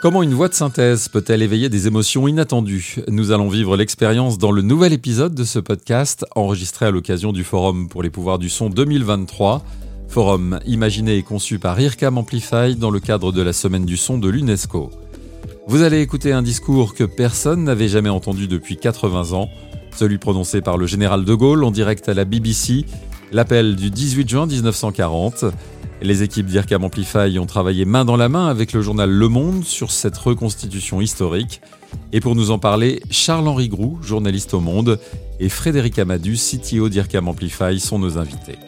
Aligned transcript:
Comment 0.00 0.22
une 0.22 0.32
voix 0.32 0.48
de 0.48 0.54
synthèse 0.54 1.08
peut-elle 1.08 1.42
éveiller 1.42 1.68
des 1.68 1.86
émotions 1.86 2.26
inattendues? 2.26 3.00
Nous 3.08 3.32
allons 3.32 3.50
vivre 3.50 3.76
l'expérience 3.76 4.38
dans 4.38 4.50
le 4.50 4.62
nouvel 4.62 4.94
épisode 4.94 5.34
de 5.34 5.44
ce 5.44 5.58
podcast 5.58 6.24
enregistré 6.34 6.86
à 6.86 6.90
l'occasion 6.90 7.32
du 7.32 7.44
Forum 7.44 7.86
pour 7.86 8.02
les 8.02 8.08
pouvoirs 8.08 8.38
du 8.38 8.48
son 8.48 8.70
2023. 8.70 9.62
Forum 10.08 10.58
imaginé 10.64 11.18
et 11.18 11.22
conçu 11.22 11.58
par 11.58 11.78
IRCAM 11.78 12.16
Amplify 12.16 12.76
dans 12.76 12.90
le 12.90 12.98
cadre 12.98 13.30
de 13.30 13.42
la 13.42 13.52
Semaine 13.52 13.84
du 13.84 13.98
son 13.98 14.16
de 14.16 14.30
l'UNESCO. 14.30 14.90
Vous 15.66 15.82
allez 15.82 16.00
écouter 16.00 16.32
un 16.32 16.40
discours 16.40 16.94
que 16.94 17.04
personne 17.04 17.64
n'avait 17.64 17.88
jamais 17.88 18.08
entendu 18.08 18.48
depuis 18.48 18.78
80 18.78 19.34
ans, 19.34 19.50
celui 19.94 20.16
prononcé 20.16 20.62
par 20.62 20.78
le 20.78 20.86
général 20.86 21.26
de 21.26 21.34
Gaulle 21.34 21.62
en 21.62 21.70
direct 21.70 22.08
à 22.08 22.14
la 22.14 22.24
BBC, 22.24 22.86
l'appel 23.32 23.76
du 23.76 23.90
18 23.90 24.28
juin 24.28 24.46
1940. 24.46 25.44
Les 26.02 26.22
équipes 26.22 26.46
d'IRCAM 26.46 26.84
Amplify 26.84 27.38
ont 27.38 27.46
travaillé 27.46 27.84
main 27.84 28.04
dans 28.04 28.16
la 28.16 28.28
main 28.28 28.46
avec 28.46 28.72
le 28.72 28.80
journal 28.80 29.10
Le 29.10 29.28
Monde 29.28 29.64
sur 29.64 29.90
cette 29.90 30.16
reconstitution 30.16 31.00
historique. 31.00 31.60
Et 32.12 32.20
pour 32.20 32.34
nous 32.34 32.50
en 32.50 32.58
parler, 32.58 33.02
Charles-Henri 33.10 33.68
Groux, 33.68 33.98
journaliste 34.02 34.54
au 34.54 34.60
Monde, 34.60 34.98
et 35.38 35.48
Frédéric 35.48 35.98
Amadou, 35.98 36.32
CTO 36.34 36.88
d'IRCAM 36.88 37.28
Amplify, 37.28 37.78
sont 37.78 37.98
nos 37.98 38.18
invités. 38.18 38.58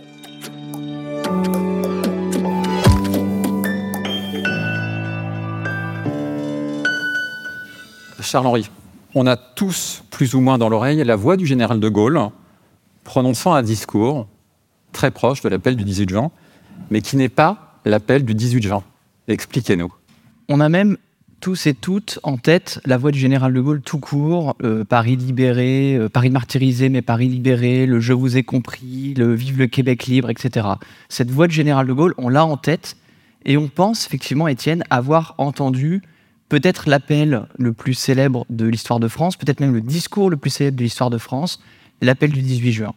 Charles-Henri, 8.20 8.68
on 9.14 9.26
a 9.26 9.36
tous 9.36 10.04
plus 10.10 10.34
ou 10.34 10.40
moins 10.40 10.58
dans 10.58 10.68
l'oreille 10.68 11.02
la 11.04 11.16
voix 11.16 11.36
du 11.36 11.46
général 11.46 11.80
de 11.80 11.88
Gaulle 11.88 12.30
prononçant 13.04 13.52
un 13.52 13.62
discours 13.62 14.26
très 14.92 15.10
proche 15.10 15.42
de 15.42 15.48
l'appel 15.48 15.76
du 15.76 15.84
18 15.84 16.08
juin 16.08 16.30
mais 16.90 17.00
qui 17.00 17.16
n'est 17.16 17.28
pas 17.28 17.80
l'appel 17.84 18.24
du 18.24 18.34
18 18.34 18.62
juin. 18.62 18.82
Expliquez-nous. 19.28 19.92
On 20.48 20.60
a 20.60 20.68
même 20.68 20.96
tous 21.40 21.66
et 21.66 21.74
toutes 21.74 22.20
en 22.22 22.36
tête 22.36 22.80
la 22.84 22.98
voix 22.98 23.10
du 23.10 23.18
général 23.18 23.52
de 23.52 23.60
Gaulle 23.60 23.80
tout 23.80 23.98
court, 23.98 24.54
euh, 24.62 24.84
Paris 24.84 25.16
libéré, 25.16 25.96
euh, 25.96 26.08
Paris 26.08 26.30
martyrisé 26.30 26.88
mais 26.88 27.02
Paris 27.02 27.28
libéré, 27.28 27.86
le 27.86 27.98
Je 27.98 28.12
vous 28.12 28.36
ai 28.36 28.44
compris, 28.44 29.14
le 29.14 29.34
Vive 29.34 29.58
le 29.58 29.66
Québec 29.66 30.06
libre, 30.06 30.30
etc. 30.30 30.66
Cette 31.08 31.30
voix 31.30 31.48
du 31.48 31.54
général 31.54 31.86
de 31.86 31.92
Gaulle, 31.92 32.14
on 32.16 32.28
l'a 32.28 32.44
en 32.44 32.56
tête 32.56 32.96
et 33.44 33.56
on 33.56 33.68
pense 33.68 34.06
effectivement, 34.06 34.46
Étienne, 34.46 34.84
avoir 34.90 35.34
entendu 35.38 36.02
peut-être 36.48 36.88
l'appel 36.88 37.46
le 37.58 37.72
plus 37.72 37.94
célèbre 37.94 38.46
de 38.50 38.66
l'histoire 38.66 39.00
de 39.00 39.08
France, 39.08 39.36
peut-être 39.36 39.60
même 39.60 39.74
le 39.74 39.80
discours 39.80 40.30
le 40.30 40.36
plus 40.36 40.50
célèbre 40.50 40.76
de 40.76 40.82
l'histoire 40.82 41.10
de 41.10 41.18
France, 41.18 41.60
l'appel 42.02 42.30
du 42.30 42.42
18 42.42 42.72
juin. 42.72 42.94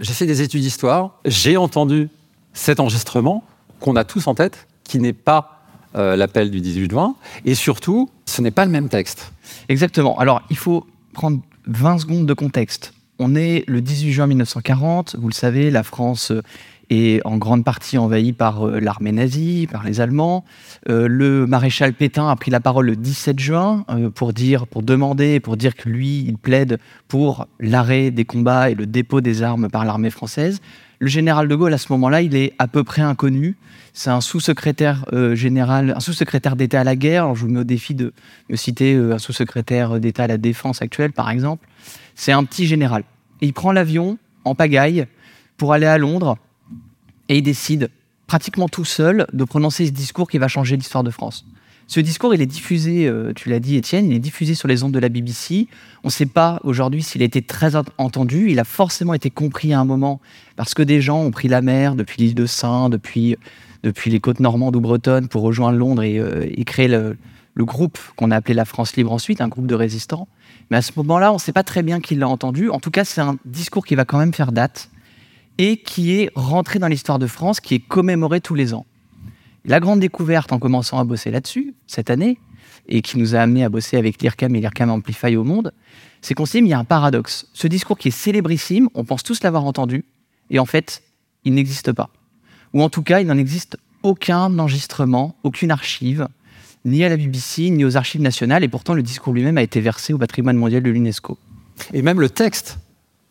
J'ai 0.00 0.14
fait 0.14 0.24
des 0.24 0.40
études 0.40 0.62
d'histoire, 0.62 1.20
j'ai 1.26 1.58
entendu 1.58 2.08
cet 2.54 2.80
enregistrement 2.80 3.44
qu'on 3.80 3.96
a 3.96 4.04
tous 4.04 4.26
en 4.28 4.34
tête, 4.34 4.66
qui 4.82 4.98
n'est 4.98 5.12
pas 5.12 5.62
euh, 5.94 6.16
l'appel 6.16 6.50
du 6.50 6.62
18 6.62 6.90
juin, 6.90 7.16
et 7.44 7.54
surtout, 7.54 8.08
ce 8.24 8.40
n'est 8.40 8.50
pas 8.50 8.64
le 8.64 8.70
même 8.70 8.88
texte. 8.88 9.30
Exactement. 9.68 10.18
Alors, 10.18 10.40
il 10.48 10.56
faut 10.56 10.86
prendre 11.12 11.40
20 11.66 11.98
secondes 11.98 12.26
de 12.26 12.32
contexte. 12.32 12.94
On 13.18 13.36
est 13.36 13.62
le 13.66 13.82
18 13.82 14.12
juin 14.12 14.26
1940, 14.26 15.16
vous 15.18 15.28
le 15.28 15.34
savez, 15.34 15.70
la 15.70 15.82
France 15.82 16.32
est 16.90 17.24
en 17.26 17.38
grande 17.38 17.64
partie 17.64 17.96
envahie 17.98 18.32
par 18.32 18.66
euh, 18.66 18.80
l'armée 18.80 19.12
nazie, 19.12 19.66
par 19.70 19.84
les 19.84 20.00
Allemands. 20.00 20.44
Euh, 20.88 21.08
le 21.08 21.46
maréchal 21.46 21.94
Pétain 21.94 22.28
a 22.28 22.36
pris 22.36 22.50
la 22.50 22.60
parole 22.60 22.86
le 22.86 22.96
17 22.96 23.38
juin 23.38 23.84
pour 24.14 24.32
dire, 24.32 24.66
pour 24.66 24.82
demander, 24.82 25.40
pour 25.40 25.56
dire 25.56 25.74
que 25.74 25.88
lui, 25.88 26.24
il 26.26 26.36
plaide 26.36 26.78
pour 27.08 27.46
l'arrêt 27.58 28.10
des 28.10 28.24
combats 28.24 28.70
et 28.70 28.74
le 28.74 28.86
dépôt 28.86 29.20
des 29.20 29.42
armes 29.42 29.68
par 29.68 29.84
l'armée 29.84 30.10
française. 30.10 30.60
Le 31.02 31.08
général 31.08 31.48
de 31.48 31.54
Gaulle, 31.54 31.72
à 31.72 31.78
ce 31.78 31.90
moment-là, 31.92 32.20
il 32.20 32.36
est 32.36 32.52
à 32.58 32.68
peu 32.68 32.84
près 32.84 33.00
inconnu. 33.00 33.56
C'est 33.94 34.10
un 34.10 34.20
sous-secrétaire 34.20 35.06
euh, 35.14 35.34
général, 35.34 35.94
un 35.96 36.00
sous-secrétaire 36.00 36.56
d'État 36.56 36.80
à 36.80 36.84
la 36.84 36.94
guerre. 36.94 37.34
je 37.34 37.40
vous 37.40 37.48
mets 37.48 37.60
au 37.60 37.64
défi 37.64 37.94
de 37.94 38.12
me 38.50 38.56
citer 38.56 38.94
euh, 38.94 39.14
un 39.14 39.18
sous-secrétaire 39.18 39.98
d'État 39.98 40.24
à 40.24 40.26
la 40.26 40.36
défense 40.36 40.82
actuelle, 40.82 41.12
par 41.12 41.30
exemple. 41.30 41.66
C'est 42.14 42.32
un 42.32 42.44
petit 42.44 42.66
général. 42.66 43.04
il 43.40 43.54
prend 43.54 43.72
l'avion 43.72 44.18
en 44.44 44.54
pagaille 44.54 45.06
pour 45.56 45.72
aller 45.72 45.86
à 45.86 45.96
Londres 45.96 46.36
et 47.30 47.38
il 47.38 47.42
décide, 47.42 47.90
pratiquement 48.26 48.68
tout 48.68 48.84
seul, 48.84 49.26
de 49.32 49.44
prononcer 49.44 49.86
ce 49.86 49.92
discours 49.92 50.28
qui 50.28 50.38
va 50.38 50.48
changer 50.48 50.76
l'histoire 50.76 51.04
de 51.04 51.10
France. 51.10 51.46
Ce 51.86 52.00
discours, 52.00 52.34
il 52.34 52.42
est 52.42 52.46
diffusé, 52.46 53.06
euh, 53.06 53.32
tu 53.34 53.48
l'as 53.48 53.60
dit 53.60 53.76
Étienne, 53.76 54.06
il 54.06 54.14
est 54.14 54.20
diffusé 54.20 54.54
sur 54.54 54.66
les 54.66 54.82
ondes 54.82 54.92
de 54.92 54.98
la 54.98 55.08
BBC. 55.08 55.68
On 56.02 56.08
ne 56.08 56.12
sait 56.12 56.26
pas 56.26 56.60
aujourd'hui 56.64 57.04
s'il 57.04 57.22
a 57.22 57.24
été 57.24 57.40
très 57.40 57.76
entendu. 57.76 58.50
Il 58.50 58.58
a 58.58 58.64
forcément 58.64 59.14
été 59.14 59.30
compris 59.30 59.72
à 59.72 59.80
un 59.80 59.84
moment 59.84 60.20
parce 60.56 60.74
que 60.74 60.82
des 60.82 61.00
gens 61.00 61.20
ont 61.22 61.30
pris 61.30 61.46
la 61.46 61.62
mer 61.62 61.94
depuis 61.94 62.20
l'île 62.22 62.34
de 62.34 62.46
Saint, 62.46 62.88
depuis, 62.88 63.36
depuis 63.84 64.10
les 64.10 64.18
côtes 64.18 64.40
normandes 64.40 64.74
ou 64.74 64.80
bretonnes 64.80 65.28
pour 65.28 65.42
rejoindre 65.42 65.78
Londres 65.78 66.02
et, 66.02 66.18
euh, 66.18 66.46
créer 66.66 66.88
le, 66.88 67.16
groupe 67.58 67.98
qu'on 68.16 68.30
a 68.30 68.36
appelé 68.36 68.54
la 68.54 68.64
France 68.64 68.96
libre 68.96 69.12
ensuite, 69.12 69.40
un 69.40 69.48
groupe 69.48 69.66
de 69.66 69.74
résistants. 69.74 70.28
Mais 70.70 70.78
à 70.78 70.82
ce 70.82 70.92
moment-là, 70.96 71.30
on 71.30 71.34
ne 71.34 71.40
sait 71.40 71.52
pas 71.52 71.62
très 71.62 71.82
bien 71.82 72.00
qui 72.00 72.14
l'a 72.14 72.26
entendu. 72.26 72.70
En 72.70 72.80
tout 72.80 72.90
cas, 72.90 73.04
c'est 73.04 73.20
un 73.20 73.36
discours 73.44 73.84
qui 73.84 73.96
va 73.96 74.04
quand 74.04 74.18
même 74.18 74.32
faire 74.32 74.50
date 74.50 74.88
et 75.60 75.76
qui 75.76 76.12
est 76.12 76.30
rentré 76.34 76.78
dans 76.78 76.86
l'histoire 76.86 77.18
de 77.18 77.26
France, 77.26 77.60
qui 77.60 77.74
est 77.74 77.80
commémoré 77.80 78.40
tous 78.40 78.54
les 78.54 78.72
ans. 78.72 78.86
La 79.66 79.78
grande 79.78 80.00
découverte 80.00 80.52
en 80.52 80.58
commençant 80.58 80.98
à 80.98 81.04
bosser 81.04 81.30
là-dessus, 81.30 81.74
cette 81.86 82.08
année, 82.08 82.38
et 82.88 83.02
qui 83.02 83.18
nous 83.18 83.34
a 83.34 83.40
amené 83.40 83.62
à 83.62 83.68
bosser 83.68 83.98
avec 83.98 84.22
l'IRCAM 84.22 84.56
et 84.56 84.60
l'IRCAM 84.60 84.88
Amplify 84.88 85.36
au 85.36 85.44
monde, 85.44 85.74
c'est 86.22 86.32
qu'on 86.32 86.46
s'est 86.46 86.60
dit, 86.60 86.68
il 86.68 86.70
y 86.70 86.72
a 86.72 86.78
un 86.78 86.84
paradoxe. 86.84 87.46
Ce 87.52 87.66
discours 87.66 87.98
qui 87.98 88.08
est 88.08 88.10
célébrissime, 88.10 88.88
on 88.94 89.04
pense 89.04 89.22
tous 89.22 89.42
l'avoir 89.42 89.66
entendu, 89.66 90.06
et 90.48 90.58
en 90.58 90.64
fait, 90.64 91.02
il 91.44 91.52
n'existe 91.52 91.92
pas. 91.92 92.08
Ou 92.72 92.82
en 92.82 92.88
tout 92.88 93.02
cas, 93.02 93.20
il 93.20 93.26
n'en 93.26 93.36
existe 93.36 93.76
aucun 94.02 94.58
enregistrement, 94.58 95.36
aucune 95.42 95.72
archive, 95.72 96.26
ni 96.86 97.04
à 97.04 97.10
la 97.10 97.18
BBC, 97.18 97.68
ni 97.68 97.84
aux 97.84 97.98
archives 97.98 98.22
nationales, 98.22 98.64
et 98.64 98.68
pourtant 98.68 98.94
le 98.94 99.02
discours 99.02 99.34
lui-même 99.34 99.58
a 99.58 99.62
été 99.62 99.82
versé 99.82 100.14
au 100.14 100.18
patrimoine 100.18 100.56
mondial 100.56 100.82
de 100.82 100.88
l'UNESCO. 100.88 101.36
Et 101.92 102.00
même 102.00 102.18
le 102.18 102.30
texte, 102.30 102.78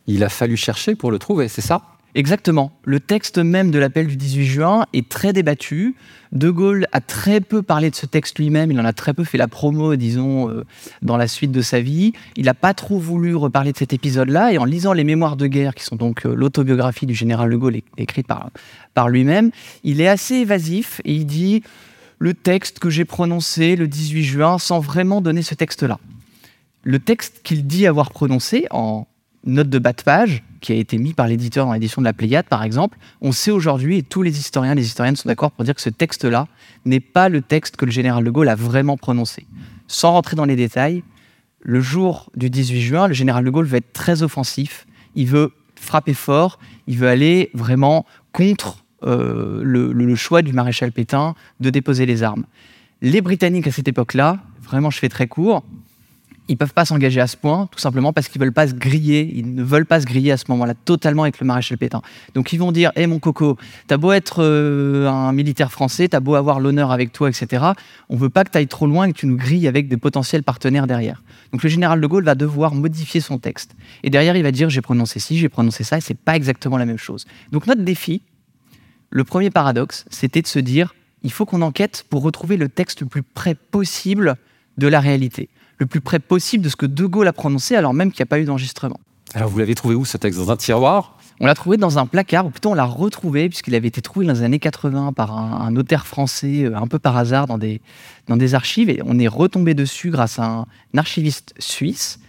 il 0.05 0.23
a 0.23 0.29
fallu 0.29 0.57
chercher 0.57 0.93
pour 0.93 1.09
le 1.09 1.17
trouver, 1.17 1.47
c'est 1.47 1.61
ça? 1.61 1.81
Exactement. 2.15 2.71
Le 2.85 2.99
texte 2.99 3.37
même 3.37 3.69
de 3.69 3.77
l'appel 3.77 4.07
du 4.07 4.15
18 4.15 4.45
juin 4.45 4.85
est 4.93 5.07
très 5.07 5.31
débattu. 5.31 5.95
De 6.31 6.49
Gaulle 6.49 6.87
a 6.91 7.01
très 7.01 7.39
peu 7.39 7.61
parlé 7.61 7.89
de 7.91 7.95
ce 7.95 8.05
texte 8.05 8.39
lui-même, 8.39 8.71
il 8.71 8.79
en 8.79 8.85
a 8.85 8.93
très 8.93 9.13
peu 9.13 9.23
fait 9.23 9.37
la 9.37 9.47
promo, 9.47 9.95
disons, 9.95 10.49
euh, 10.49 10.63
dans 11.01 11.17
la 11.17 11.27
suite 11.27 11.51
de 11.51 11.61
sa 11.61 11.81
vie. 11.81 12.13
Il 12.35 12.45
n'a 12.45 12.53
pas 12.53 12.73
trop 12.73 12.99
voulu 12.99 13.35
reparler 13.35 13.71
de 13.71 13.77
cet 13.77 13.93
épisode-là, 13.93 14.53
et 14.53 14.57
en 14.57 14.65
lisant 14.65 14.93
les 14.93 15.03
mémoires 15.03 15.37
de 15.37 15.47
guerre, 15.47 15.73
qui 15.73 15.83
sont 15.83 15.95
donc 15.95 16.25
euh, 16.25 16.35
l'autobiographie 16.35 17.05
du 17.05 17.15
général 17.15 17.49
de 17.49 17.55
Gaulle 17.55 17.77
écrite 17.97 18.27
par, 18.27 18.49
par 18.93 19.09
lui-même, 19.09 19.51
il 19.83 20.01
est 20.01 20.07
assez 20.07 20.35
évasif, 20.35 21.01
et 21.05 21.13
il 21.13 21.25
dit 21.25 21.63
le 22.19 22.33
texte 22.33 22.79
que 22.79 22.89
j'ai 22.89 23.05
prononcé 23.05 23.75
le 23.75 23.87
18 23.87 24.23
juin 24.23 24.57
sans 24.59 24.79
vraiment 24.79 25.21
donner 25.21 25.41
ce 25.41 25.55
texte-là. 25.55 25.99
Le 26.83 26.99
texte 26.99 27.41
qu'il 27.43 27.65
dit 27.65 27.87
avoir 27.87 28.11
prononcé 28.11 28.67
en 28.71 29.07
note 29.45 29.69
de 29.69 29.79
bas 29.79 29.93
de 29.93 30.01
page, 30.01 30.43
qui 30.61 30.73
a 30.73 30.75
été 30.75 30.97
mis 30.97 31.13
par 31.13 31.27
l'éditeur 31.27 31.65
dans 31.65 31.73
l'édition 31.73 32.01
de 32.01 32.05
la 32.05 32.13
Pléiade, 32.13 32.45
par 32.45 32.63
exemple, 32.63 32.97
on 33.21 33.31
sait 33.31 33.51
aujourd'hui, 33.51 33.97
et 33.97 34.03
tous 34.03 34.21
les 34.21 34.37
historiens, 34.37 34.75
les 34.75 34.85
historiennes 34.85 35.15
sont 35.15 35.29
d'accord 35.29 35.51
pour 35.51 35.63
dire 35.63 35.75
que 35.75 35.81
ce 35.81 35.89
texte-là 35.89 36.47
n'est 36.85 36.99
pas 36.99 37.29
le 37.29 37.41
texte 37.41 37.77
que 37.77 37.85
le 37.85 37.91
général 37.91 38.23
de 38.23 38.29
Gaulle 38.29 38.49
a 38.49 38.55
vraiment 38.55 38.97
prononcé. 38.97 39.45
Sans 39.87 40.11
rentrer 40.11 40.35
dans 40.35 40.45
les 40.45 40.55
détails, 40.55 41.03
le 41.61 41.81
jour 41.81 42.31
du 42.35 42.49
18 42.49 42.81
juin, 42.81 43.07
le 43.07 43.13
général 43.13 43.43
de 43.43 43.49
Gaulle 43.49 43.65
veut 43.65 43.77
être 43.77 43.93
très 43.93 44.23
offensif, 44.23 44.85
il 45.15 45.27
veut 45.27 45.51
frapper 45.75 46.13
fort, 46.13 46.59
il 46.87 46.97
veut 46.97 47.07
aller 47.07 47.49
vraiment 47.53 48.05
contre 48.33 48.83
euh, 49.03 49.61
le 49.63 50.15
choix 50.15 50.41
du 50.41 50.51
maréchal 50.51 50.91
Pétain 50.91 51.35
de 51.59 51.69
déposer 51.69 52.05
les 52.05 52.23
armes. 52.23 52.45
Les 53.01 53.21
Britanniques 53.21 53.67
à 53.67 53.71
cette 53.71 53.87
époque-là, 53.87 54.39
vraiment 54.61 54.89
je 54.89 54.99
fais 54.99 55.09
très 55.09 55.27
court, 55.27 55.63
ils 56.49 56.57
peuvent 56.57 56.73
pas 56.73 56.83
s'engager 56.83 57.21
à 57.21 57.27
ce 57.27 57.37
point, 57.37 57.69
tout 57.71 57.77
simplement 57.77 58.11
parce 58.11 58.27
qu'ils 58.27 58.41
veulent 58.41 58.51
pas 58.51 58.67
se 58.67 58.73
griller. 58.73 59.31
Ils 59.35 59.53
ne 59.53 59.63
veulent 59.63 59.85
pas 59.85 60.01
se 60.01 60.07
griller 60.07 60.31
à 60.31 60.37
ce 60.37 60.45
moment-là 60.49 60.73
totalement 60.73 61.21
avec 61.21 61.39
le 61.39 61.45
maréchal 61.45 61.77
Pétain. 61.77 62.01
Donc 62.33 62.51
ils 62.51 62.57
vont 62.57 62.71
dire 62.71 62.91
"Hé 62.95 63.05
mon 63.05 63.19
coco, 63.19 63.55
t'as 63.85 63.97
beau 63.97 64.11
être 64.11 64.43
euh, 64.43 65.07
un 65.07 65.31
militaire 65.31 65.71
français, 65.71 66.07
t'as 66.07 66.19
beau 66.19 66.33
avoir 66.33 66.59
l'honneur 66.59 66.91
avec 66.91 67.13
toi, 67.13 67.29
etc. 67.29 67.63
On 68.09 68.17
veut 68.17 68.29
pas 68.29 68.43
que 68.43 68.49
tu 68.49 68.57
ailles 68.57 68.67
trop 68.67 68.87
loin 68.87 69.05
et 69.05 69.13
que 69.13 69.17
tu 69.17 69.27
nous 69.27 69.37
grilles 69.37 69.67
avec 69.67 69.87
des 69.87 69.97
potentiels 69.97 70.43
partenaires 70.43 70.87
derrière." 70.87 71.21
Donc 71.51 71.61
le 71.61 71.69
général 71.69 72.01
de 72.01 72.07
Gaulle 72.07 72.23
va 72.23 72.33
devoir 72.33 72.73
modifier 72.73 73.21
son 73.21 73.37
texte. 73.37 73.75
Et 74.03 74.09
derrière, 74.09 74.35
il 74.35 74.43
va 74.43 74.51
dire 74.51 74.71
"J'ai 74.71 74.81
prononcé 74.81 75.19
ci, 75.19 75.37
j'ai 75.37 75.49
prononcé 75.49 75.83
ça", 75.83 75.99
et 75.99 76.01
c'est 76.01 76.17
pas 76.17 76.35
exactement 76.35 76.77
la 76.77 76.85
même 76.85 76.97
chose. 76.97 77.27
Donc 77.51 77.67
notre 77.67 77.83
défi, 77.83 78.23
le 79.11 79.23
premier 79.23 79.51
paradoxe, 79.51 80.05
c'était 80.09 80.41
de 80.41 80.47
se 80.47 80.57
dire 80.57 80.95
"Il 81.21 81.31
faut 81.31 81.45
qu'on 81.45 81.61
enquête 81.61 82.05
pour 82.09 82.23
retrouver 82.23 82.57
le 82.57 82.69
texte 82.69 83.01
le 83.01 83.07
plus 83.07 83.21
près 83.21 83.53
possible 83.53 84.35
de 84.79 84.87
la 84.87 84.99
réalité." 84.99 85.47
Le 85.79 85.85
plus 85.85 86.01
près 86.01 86.19
possible 86.19 86.63
de 86.63 86.69
ce 86.69 86.75
que 86.75 86.85
De 86.85 87.05
Gaulle 87.05 87.27
a 87.27 87.33
prononcé, 87.33 87.75
alors 87.75 87.93
même 87.93 88.11
qu'il 88.11 88.21
n'y 88.21 88.27
a 88.27 88.27
pas 88.27 88.39
eu 88.39 88.45
d'enregistrement. 88.45 88.99
Alors 89.33 89.49
vous 89.49 89.59
l'avez 89.59 89.75
trouvé 89.75 89.95
où 89.95 90.05
ce 90.05 90.17
texte? 90.17 90.39
Dans 90.39 90.51
un 90.51 90.57
tiroir? 90.57 91.17
On 91.39 91.45
l'a 91.45 91.55
trouvé 91.55 91.77
dans 91.77 91.97
un 91.99 92.05
placard, 92.05 92.45
ou 92.45 92.49
plutôt 92.49 92.71
on 92.71 92.73
l'a 92.73 92.83
retrouvé, 92.83 93.47
puisqu'il 93.47 93.73
avait 93.75 93.87
été 93.87 94.01
trouvé 94.01 94.25
dans 94.25 94.33
les 94.33 94.41
années 94.41 94.59
80 94.59 95.13
par 95.13 95.37
un, 95.37 95.71
notaire 95.71 96.05
français, 96.05 96.65
euh, 96.65 96.75
un 96.75 96.87
peu 96.87 96.99
par 96.99 97.15
hasard, 97.15 97.47
dans 97.47 97.57
des, 97.57 97.81
dans 98.27 98.35
des 98.35 98.55
archives, 98.55 98.89
et 98.89 99.01
on 99.05 99.17
est 99.17 99.27
retombé 99.27 99.73
dessus 99.73 100.09
grâce 100.09 100.37
à 100.39 100.45
un, 100.45 100.65
archiviste 100.97 101.53
suisse. 101.57 102.19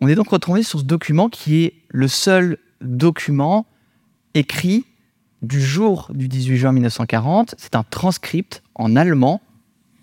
On 0.00 0.08
est 0.08 0.14
donc 0.14 0.30
retrouvé 0.30 0.62
sur 0.62 0.78
ce 0.78 0.84
document 0.84 1.28
qui 1.28 1.64
est 1.64 1.74
le 1.88 2.08
seul 2.08 2.56
document 2.80 3.66
écrit 4.34 4.86
du 5.42 5.60
jour 5.60 6.10
du 6.14 6.28
18 6.28 6.56
juin 6.56 6.72
1940. 6.72 7.54
C'est 7.58 7.76
un 7.76 7.82
transcript 7.82 8.62
en 8.74 8.96
allemand 8.96 9.42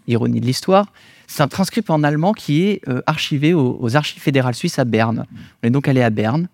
ironie 0.08 0.40
de 0.40 0.46
l'histoire. 0.46 0.92
C'est 1.28 1.42
un 1.42 1.48
transcript 1.48 1.90
en 1.90 2.04
allemand 2.04 2.34
qui 2.34 2.64
est 2.64 2.82
archivé 3.06 3.54
aux, 3.54 3.78
aux, 3.80 3.96
archives 3.96 4.22
fédérales 4.22 4.56
suisses 4.56 4.80
à 4.80 4.86
Berne. 4.86 5.26
On 5.64 5.68
est 5.68 5.72
donc 5.72 5.88
allé 5.88 6.02
à 6.02 6.10
Berne 6.10 6.48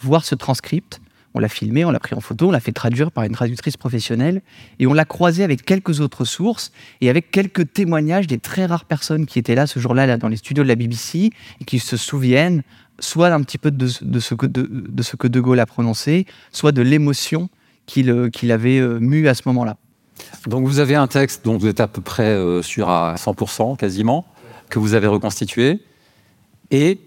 voir 0.00 0.24
ce 0.24 0.34
transcript 0.34 1.00
on 1.34 1.40
l'a 1.40 1.48
filmé, 1.48 1.84
on 1.84 1.90
l'a 1.90 2.00
pris 2.00 2.14
en 2.14 2.20
photo, 2.20 2.48
on 2.48 2.50
l'a 2.50 2.60
fait 2.60 2.72
traduire 2.72 3.10
par 3.10 3.24
une 3.24 3.32
traductrice 3.32 3.76
professionnelle 3.76 4.42
et 4.78 4.86
on 4.86 4.92
l'a 4.92 5.04
croisé 5.04 5.44
avec 5.44 5.64
quelques 5.64 6.00
autres 6.00 6.24
sources 6.24 6.72
et 7.00 7.08
avec 7.08 7.30
quelques 7.30 7.72
témoignages 7.72 8.26
des 8.26 8.38
très 8.38 8.66
rares 8.66 8.84
personnes 8.84 9.26
qui 9.26 9.38
étaient 9.38 9.54
là 9.54 9.66
ce 9.66 9.80
jour-là 9.80 10.16
dans 10.18 10.28
les 10.28 10.36
studios 10.36 10.64
de 10.64 10.68
la 10.68 10.74
BBC 10.74 11.30
et 11.60 11.64
qui 11.64 11.78
se 11.78 11.96
souviennent 11.96 12.62
soit 12.98 13.28
un 13.28 13.42
petit 13.42 13.58
peu 13.58 13.70
de, 13.70 13.88
ce, 13.88 14.34
que 14.34 14.46
de, 14.46 15.40
Gaulle 15.40 15.60
a 15.60 15.66
prononcé, 15.66 16.26
soit 16.52 16.72
de 16.72 16.82
l'émotion 16.82 17.48
qu'il 17.86 18.10
euh, 18.10 18.30
avait 18.50 18.78
euh, 18.78 19.00
mue 19.00 19.26
à 19.28 19.34
ce 19.34 19.42
moment-là. 19.46 19.76
Donc 20.46 20.66
vous 20.66 20.78
avez 20.78 20.94
un 20.94 21.06
texte 21.06 21.44
dont 21.44 21.56
vous 21.56 21.66
êtes 21.66 21.80
à 21.80 21.88
peu 21.88 22.00
près 22.00 22.28
euh, 22.28 22.62
sûr 22.62 22.88
à 22.88 23.14
100% 23.16 23.76
quasiment, 23.76 24.26
que 24.68 24.78
vous 24.78 24.94
avez 24.94 25.06
reconstitué, 25.06 25.80
et 26.70 26.98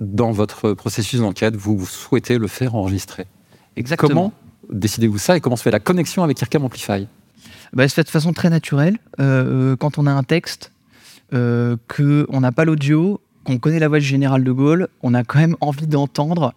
dans 0.00 0.32
votre 0.32 0.72
processus 0.72 1.20
d'enquête, 1.20 1.56
vous 1.56 1.84
souhaitez 1.86 2.38
le 2.38 2.48
faire 2.48 2.74
enregistrer. 2.74 3.26
Exactement. 3.76 4.08
Comment 4.08 4.32
décidez-vous 4.70 5.18
ça 5.18 5.36
et 5.36 5.40
comment 5.40 5.56
se 5.56 5.62
fait 5.62 5.70
la 5.70 5.80
connexion 5.80 6.22
avec 6.22 6.40
IRCAM 6.40 6.64
Amplify? 6.64 7.06
Bah, 7.72 7.88
Se 7.88 7.94
fait 7.94 8.04
de 8.04 8.08
façon 8.08 8.32
très 8.32 8.50
naturelle. 8.50 8.98
Euh, 9.20 9.76
quand 9.76 9.98
on 9.98 10.06
a 10.06 10.12
un 10.12 10.22
texte, 10.22 10.72
euh, 11.34 11.76
qu'on 11.88 12.40
n'a 12.40 12.52
pas 12.52 12.64
l'audio, 12.64 13.20
qu'on 13.44 13.58
connaît 13.58 13.78
la 13.78 13.88
voix 13.88 13.98
du 13.98 14.04
général 14.04 14.44
de 14.44 14.52
Gaulle, 14.52 14.88
on 15.02 15.14
a 15.14 15.24
quand 15.24 15.38
même 15.38 15.56
envie 15.60 15.86
d'entendre 15.86 16.54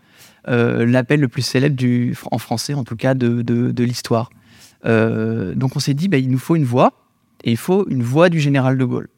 euh, 0.48 0.86
l'appel 0.86 1.20
le 1.20 1.28
plus 1.28 1.42
célèbre 1.42 1.76
du, 1.76 2.16
en 2.32 2.38
français, 2.38 2.74
en 2.74 2.84
tout 2.84 2.96
cas, 2.96 3.14
de, 3.14 3.42
de, 3.42 3.84
l'histoire. 3.84 4.30
Euh, 4.86 5.54
donc 5.56 5.76
on 5.76 5.80
s'est 5.80 5.94
dit, 5.94 6.08
bah, 6.08 6.18
il 6.18 6.30
nous 6.30 6.40
faut 6.40 6.56
une 6.56 6.66
voix, 6.66 6.94
et 7.44 7.52
il 7.52 7.58
faut 7.58 7.88
une 7.90 8.04
voix 8.04 8.30
du 8.30 8.40
général 8.40 8.78
de 8.78 8.86
Gaulle. 8.86 9.10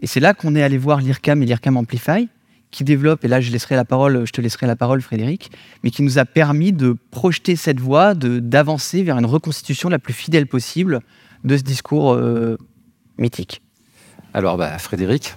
Et 0.00 0.06
c'est 0.06 0.20
là 0.20 0.34
qu'on 0.34 0.54
est 0.54 0.62
allé 0.62 0.78
voir 0.78 1.00
l'IRCAM 1.00 1.42
et 1.42 1.46
l'IRCAM 1.46 1.76
Amplify, 1.76 2.28
qui 2.70 2.84
développe, 2.84 3.24
et 3.24 3.28
là 3.28 3.40
je 3.40 3.52
laisserai 3.52 3.76
la 3.76 3.84
parole, 3.84 4.26
je 4.26 4.32
te 4.32 4.40
laisserai 4.40 4.66
la 4.66 4.76
parole 4.76 5.02
Frédéric, 5.02 5.52
mais 5.84 5.90
qui 5.90 6.02
nous 6.02 6.18
a 6.18 6.24
permis 6.24 6.72
de 6.72 6.96
projeter 7.10 7.54
cette 7.54 7.78
voie, 7.78 8.14
d'avancer 8.14 9.02
vers 9.02 9.18
une 9.18 9.26
reconstitution 9.26 9.88
la 9.88 9.98
plus 9.98 10.14
fidèle 10.14 10.46
possible 10.46 11.00
de 11.44 11.56
ce 11.56 11.62
discours 11.62 12.14
euh, 12.14 12.56
mythique. 13.18 13.60
Alors 14.32 14.56
bah, 14.56 14.78
Frédéric, 14.78 15.34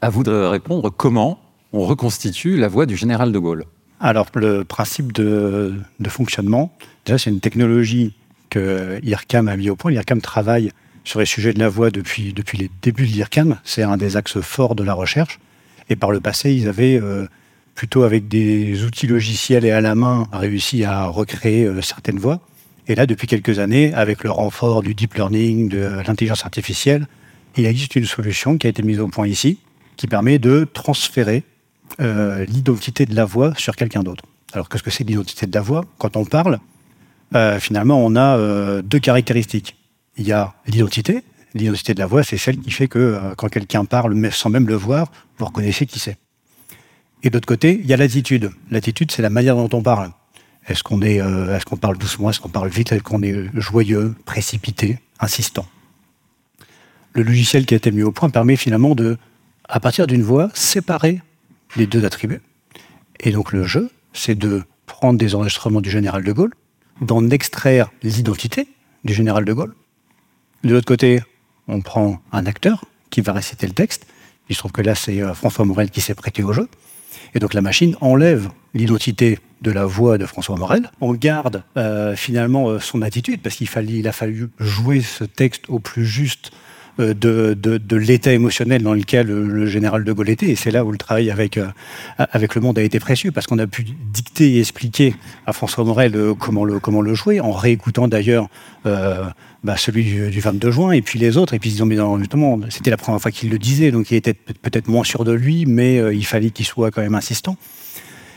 à 0.00 0.08
vous 0.08 0.22
de 0.22 0.32
répondre 0.32 0.90
comment 0.90 1.38
on 1.72 1.84
reconstitue 1.84 2.56
la 2.56 2.68
voix 2.68 2.86
du 2.86 2.96
général 2.96 3.32
de 3.32 3.38
Gaulle. 3.38 3.64
Alors 4.00 4.28
le 4.34 4.64
principe 4.64 5.12
de, 5.12 5.74
de 6.00 6.08
fonctionnement, 6.08 6.74
déjà 7.04 7.18
c'est 7.18 7.30
une 7.30 7.40
technologie 7.40 8.14
que 8.56 9.00
IRCAM 9.02 9.48
a 9.48 9.56
mis 9.56 9.68
au 9.68 9.76
point. 9.76 9.90
L'IRCAM 9.90 10.22
travaille 10.22 10.70
sur 11.04 11.20
les 11.20 11.26
sujets 11.26 11.52
de 11.52 11.58
la 11.58 11.68
voix 11.68 11.90
depuis, 11.90 12.32
depuis 12.32 12.56
les 12.56 12.70
débuts 12.80 13.06
de 13.06 13.12
l'IRCAM. 13.12 13.58
C'est 13.64 13.82
un 13.82 13.98
des 13.98 14.16
axes 14.16 14.40
forts 14.40 14.74
de 14.74 14.82
la 14.82 14.94
recherche. 14.94 15.38
Et 15.90 15.96
par 15.96 16.10
le 16.10 16.20
passé, 16.20 16.54
ils 16.54 16.66
avaient, 16.66 16.98
euh, 16.98 17.26
plutôt 17.74 18.04
avec 18.04 18.28
des 18.28 18.82
outils 18.84 19.06
logiciels 19.06 19.66
et 19.66 19.72
à 19.72 19.82
la 19.82 19.94
main, 19.94 20.26
réussi 20.32 20.84
à 20.84 21.04
recréer 21.04 21.64
euh, 21.64 21.82
certaines 21.82 22.18
voix. 22.18 22.40
Et 22.88 22.94
là, 22.94 23.04
depuis 23.04 23.26
quelques 23.26 23.58
années, 23.58 23.92
avec 23.92 24.24
le 24.24 24.30
renfort 24.30 24.82
du 24.82 24.94
deep 24.94 25.14
learning, 25.14 25.68
de 25.68 26.00
l'intelligence 26.06 26.44
artificielle, 26.44 27.06
il 27.58 27.66
existe 27.66 27.94
une 27.96 28.06
solution 28.06 28.56
qui 28.56 28.66
a 28.66 28.70
été 28.70 28.82
mise 28.82 29.00
au 29.00 29.08
point 29.08 29.28
ici, 29.28 29.58
qui 29.98 30.06
permet 30.06 30.38
de 30.38 30.66
transférer 30.72 31.42
euh, 32.00 32.46
l'identité 32.46 33.04
de 33.04 33.14
la 33.14 33.26
voix 33.26 33.52
sur 33.56 33.76
quelqu'un 33.76 34.02
d'autre. 34.02 34.24
Alors, 34.54 34.70
qu'est-ce 34.70 34.82
que 34.82 34.90
c'est 34.90 35.04
l'identité 35.04 35.46
de 35.46 35.54
la 35.54 35.60
voix 35.60 35.84
Quand 35.98 36.16
on 36.16 36.24
parle, 36.24 36.58
finalement, 37.58 38.04
on 38.04 38.16
a 38.16 38.82
deux 38.82 38.98
caractéristiques. 38.98 39.76
Il 40.16 40.26
y 40.26 40.32
a 40.32 40.54
l'identité, 40.66 41.22
L'identité 41.56 41.94
de 41.94 42.00
la 42.00 42.06
voix, 42.06 42.22
c'est 42.22 42.36
celle 42.36 42.58
qui 42.58 42.70
fait 42.70 42.86
que 42.86 42.98
euh, 42.98 43.34
quand 43.34 43.48
quelqu'un 43.48 43.86
parle, 43.86 44.30
sans 44.30 44.50
même 44.50 44.68
le 44.68 44.74
voir, 44.74 45.10
vous 45.38 45.46
reconnaissez 45.46 45.86
qui 45.86 45.98
c'est. 45.98 46.18
Et 47.22 47.30
de 47.30 47.34
l'autre 47.34 47.46
côté, 47.46 47.80
il 47.82 47.86
y 47.86 47.94
a 47.94 47.96
l'attitude. 47.96 48.50
L'attitude, 48.70 49.10
c'est 49.10 49.22
la 49.22 49.30
manière 49.30 49.56
dont 49.56 49.70
on 49.72 49.82
parle. 49.82 50.10
Est-ce 50.68 50.82
qu'on 50.82 51.00
est, 51.00 51.18
euh, 51.18 51.56
est-ce 51.56 51.64
qu'on 51.64 51.78
parle 51.78 51.96
doucement, 51.96 52.28
est-ce 52.28 52.40
qu'on 52.40 52.50
parle 52.50 52.68
vite, 52.68 52.92
est-ce 52.92 53.02
qu'on 53.02 53.22
est 53.22 53.48
joyeux, 53.54 54.14
précipité, 54.26 54.98
insistant. 55.18 55.66
Le 57.14 57.22
logiciel 57.22 57.64
qui 57.64 57.72
a 57.72 57.78
été 57.78 57.90
mis 57.90 58.02
au 58.02 58.12
point 58.12 58.28
permet 58.28 58.56
finalement 58.56 58.94
de, 58.94 59.16
à 59.66 59.80
partir 59.80 60.06
d'une 60.06 60.22
voix, 60.22 60.50
séparer 60.52 61.22
les 61.76 61.86
deux 61.86 62.04
attributs. 62.04 62.42
Et 63.20 63.32
donc 63.32 63.52
le 63.52 63.64
jeu, 63.64 63.90
c'est 64.12 64.34
de 64.34 64.62
prendre 64.84 65.18
des 65.18 65.34
enregistrements 65.34 65.80
du 65.80 65.90
général 65.90 66.22
de 66.22 66.32
Gaulle, 66.32 66.52
d'en 67.00 67.28
extraire 67.30 67.90
l'identité 68.02 68.68
du 69.04 69.14
général 69.14 69.44
de 69.44 69.52
Gaulle. 69.52 69.74
De 70.64 70.72
l'autre 70.72 70.86
côté, 70.86 71.22
on 71.68 71.80
prend 71.80 72.20
un 72.32 72.46
acteur 72.46 72.84
qui 73.10 73.20
va 73.20 73.32
réciter 73.32 73.66
le 73.66 73.72
texte. 73.72 74.06
Il 74.48 74.54
se 74.54 74.60
trouve 74.60 74.72
que 74.72 74.82
là, 74.82 74.94
c'est 74.94 75.20
euh, 75.20 75.34
François 75.34 75.64
Morel 75.64 75.90
qui 75.90 76.00
s'est 76.00 76.14
prêté 76.14 76.42
au 76.42 76.52
jeu. 76.52 76.68
Et 77.34 77.38
donc 77.38 77.54
la 77.54 77.60
machine 77.60 77.96
enlève 78.00 78.48
l'identité 78.74 79.38
de 79.62 79.70
la 79.70 79.84
voix 79.84 80.18
de 80.18 80.26
François 80.26 80.56
Morel. 80.56 80.90
On 81.00 81.12
garde 81.12 81.64
euh, 81.76 82.14
finalement 82.14 82.68
euh, 82.68 82.78
son 82.78 83.02
attitude 83.02 83.40
parce 83.42 83.56
qu'il 83.56 83.68
il 83.90 84.08
a 84.08 84.12
fallu 84.12 84.48
jouer 84.58 85.00
ce 85.00 85.24
texte 85.24 85.64
au 85.68 85.78
plus 85.78 86.06
juste 86.06 86.52
euh, 86.98 87.14
de, 87.14 87.96
l'état 87.96 88.32
émotionnel 88.32 88.82
dans 88.82 88.94
lequel 88.94 89.26
le, 89.26 89.66
général 89.66 90.04
de 90.04 90.12
Gaulle 90.12 90.30
était. 90.30 90.48
Et 90.48 90.56
c'est 90.56 90.70
là 90.70 90.84
où 90.84 90.92
le 90.92 90.96
travail 90.96 91.30
avec, 91.30 91.58
euh, 91.58 91.66
avec 92.18 92.54
le 92.54 92.62
monde 92.62 92.78
a 92.78 92.82
été 92.82 92.98
précieux, 93.00 93.32
parce 93.32 93.46
qu'on 93.46 93.58
a 93.58 93.66
pu 93.66 93.84
dicter 93.84 94.54
et 94.54 94.60
expliquer 94.60 95.14
à 95.46 95.52
François 95.52 95.84
Morel 95.84 96.16
euh, 96.16 96.34
comment, 96.34 96.64
le, 96.64 96.78
comment 96.78 97.02
le 97.02 97.14
jouer, 97.14 97.40
en 97.40 97.52
réécoutant 97.52 98.08
d'ailleurs 98.08 98.48
bah, 98.84 99.76
celui 99.76 100.04
du, 100.04 100.40
22 100.40 100.70
juin, 100.70 100.92
et 100.92 101.02
puis 101.02 101.18
les 101.18 101.36
autres. 101.36 101.52
Et 101.54 101.58
puis 101.58 101.70
ils 101.70 101.82
ont 101.82 101.86
mis 101.86 101.96
dans 101.96 102.18
justement, 102.18 102.60
c'était 102.70 102.90
la 102.90 102.96
première 102.96 103.20
fois 103.20 103.30
qu'il 103.30 103.50
le 103.50 103.58
disait, 103.58 103.90
donc 103.90 104.10
il 104.10 104.14
était 104.14 104.34
peut-être 104.34 104.88
moins 104.88 105.04
sûr 105.04 105.24
de 105.24 105.32
lui, 105.32 105.66
mais 105.66 105.96
il 106.14 106.24
fallait 106.24 106.50
qu'il 106.50 106.64
soit 106.64 106.90
quand 106.90 107.02
même 107.02 107.16
insistant. 107.16 107.56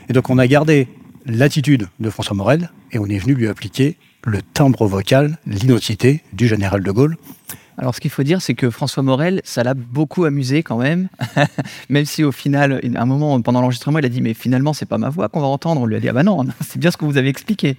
Et 0.10 0.14
donc 0.14 0.30
on 0.30 0.38
a 0.38 0.48
gardé 0.48 0.88
l'attitude 1.26 1.88
de 2.00 2.10
François 2.10 2.36
Morel, 2.36 2.72
et 2.92 3.00
on 3.00 3.06
est 3.06 3.20
venu 3.20 3.36
lui 3.36 3.48
appliquer 3.48 3.98
le 4.26 4.42
timbre 4.42 4.88
vocal, 4.88 5.38
l'identité 5.46 6.24
du 6.34 6.48
général 6.48 6.84
de 6.84 6.92
Gaulle. 6.92 7.16
Alors, 7.80 7.96
ce 7.96 8.02
qu'il 8.02 8.12
faut 8.12 8.24
dire, 8.24 8.42
c'est 8.42 8.56
que 8.56 8.70
François 8.70 9.04
Morel, 9.04 9.40
ça 9.46 9.64
l'a 9.64 9.74
beaucoup 9.74 10.26
amusé 10.26 10.64
quand 10.64 10.78
même. 10.78 11.08
même 11.90 12.04
si 12.04 12.26
au 12.26 12.34
final, 12.34 12.82
à 12.94 13.02
un 13.02 13.06
moment, 13.06 13.42
pendant 13.42 13.62
l'enregistrement, 13.62 14.00
il 14.00 14.06
a 14.06 14.10
dit 14.10 14.22
Mais 14.22 14.34
finalement, 14.34 14.74
c'est 14.74 14.86
pas 14.86 14.98
ma 14.98 15.08
voix 15.08 15.30
qu'on 15.30 15.40
va 15.40 15.48
entendre. 15.48 15.80
On 15.80 15.86
lui 15.86 15.96
a 15.96 16.02
dit 16.02 16.10
Ah 16.10 16.14
bah 16.14 16.24
non, 16.24 16.46
c'est 16.68 16.78
bien 16.78 16.92
ce 16.92 16.98
que 16.98 17.06
vous 17.06 17.16
avez 17.16 17.30
expliqué. 17.30 17.78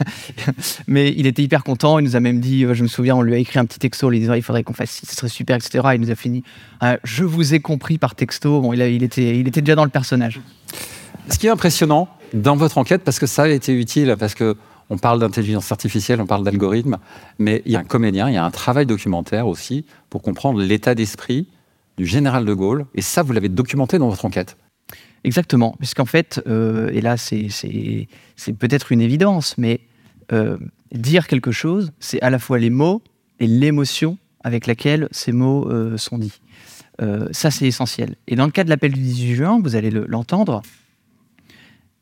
Mais 0.88 1.14
il 1.16 1.28
était 1.28 1.42
hyper 1.42 1.62
content. 1.62 2.00
Il 2.00 2.04
nous 2.04 2.16
a 2.16 2.20
même 2.20 2.40
dit 2.40 2.66
Je 2.72 2.82
me 2.82 2.88
souviens, 2.88 3.14
on 3.14 3.22
lui 3.22 3.34
a 3.34 3.38
écrit 3.38 3.60
un 3.60 3.64
petit 3.64 3.78
texto, 3.78 4.10
lui 4.10 4.18
disant 4.18 4.34
Il 4.34 4.42
faudrait 4.42 4.64
qu'on 4.64 4.72
fasse 4.72 5.02
ce 5.08 5.14
serait 5.14 5.28
super, 5.28 5.56
etc. 5.56 5.90
Il 5.94 6.00
nous 6.00 6.10
a 6.10 6.16
fini 6.16 6.42
ah, 6.80 6.96
Je 7.04 7.22
vous 7.22 7.54
ai 7.54 7.60
compris 7.60 7.98
par 7.98 8.16
texto. 8.16 8.60
Bon, 8.60 8.72
il, 8.72 8.80
il, 8.80 9.04
était, 9.04 9.38
il 9.38 9.46
était 9.46 9.62
déjà 9.62 9.76
dans 9.76 9.84
le 9.84 9.90
personnage. 9.90 10.40
Ce 11.28 11.38
qui 11.38 11.46
est 11.46 11.50
impressionnant 11.50 12.08
dans 12.34 12.56
votre 12.56 12.78
enquête, 12.78 13.02
parce 13.04 13.20
que 13.20 13.26
ça 13.26 13.42
a 13.42 13.48
été 13.48 13.72
utile, 13.72 14.16
parce 14.18 14.34
que 14.34 14.56
on 14.92 14.98
parle 14.98 15.20
d'intelligence 15.20 15.72
artificielle, 15.72 16.20
on 16.20 16.26
parle 16.26 16.44
d'algorithme, 16.44 16.98
mais 17.38 17.62
il 17.64 17.72
y 17.72 17.76
a 17.76 17.78
un 17.78 17.84
comédien, 17.84 18.28
il 18.28 18.34
y 18.34 18.36
a 18.36 18.44
un 18.44 18.50
travail 18.50 18.84
documentaire 18.84 19.46
aussi 19.46 19.86
pour 20.10 20.20
comprendre 20.20 20.60
l'état 20.60 20.94
d'esprit 20.94 21.48
du 21.96 22.04
général 22.04 22.44
de 22.44 22.52
Gaulle. 22.52 22.84
Et 22.94 23.00
ça, 23.00 23.22
vous 23.22 23.32
l'avez 23.32 23.48
documenté 23.48 23.96
dans 23.96 24.10
votre 24.10 24.26
enquête. 24.26 24.58
Exactement, 25.24 25.76
puisqu'en 25.78 26.04
fait, 26.04 26.42
euh, 26.46 26.90
et 26.92 27.00
là 27.00 27.16
c'est 27.16 27.48
peut-être 28.58 28.92
une 28.92 29.00
évidence, 29.00 29.56
mais 29.56 29.80
euh, 30.30 30.58
dire 30.92 31.26
quelque 31.26 31.52
chose, 31.52 31.92
c'est 31.98 32.20
à 32.20 32.28
la 32.28 32.38
fois 32.38 32.58
les 32.58 32.68
mots 32.70 33.00
et 33.40 33.46
l'émotion 33.46 34.18
avec 34.44 34.66
laquelle 34.66 35.08
ces 35.10 35.32
mots 35.32 35.70
euh, 35.70 35.96
sont 35.96 36.18
dits. 36.18 36.40
ça, 37.30 37.50
c'est 37.50 37.66
essentiel. 37.66 38.16
Et 38.28 38.36
dans 38.36 38.44
le 38.44 38.52
cas 38.52 38.62
de 38.62 38.68
l'appel 38.68 38.92
du 38.92 39.00
18 39.00 39.34
juin, 39.36 39.60
vous 39.62 39.74
allez 39.74 39.90
l'entendre, 39.90 40.60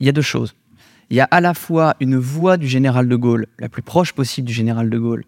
il 0.00 0.06
y 0.06 0.09
a 0.09 0.12
deux 0.12 0.23
choses 0.23 0.54
il 1.10 1.16
y 1.16 1.20
a 1.20 1.28
à 1.30 1.40
la 1.40 1.54
fois 1.54 1.96
une 2.00 2.16
voix 2.16 2.56
du 2.56 2.68
général 2.68 3.08
de 3.08 3.16
Gaulle, 3.16 3.46
la 3.58 3.68
plus 3.68 3.82
proche 3.82 4.12
possible 4.12 4.46
du 4.46 4.52
général 4.52 4.88
de 4.90 4.98
Gaulle, 4.98 5.24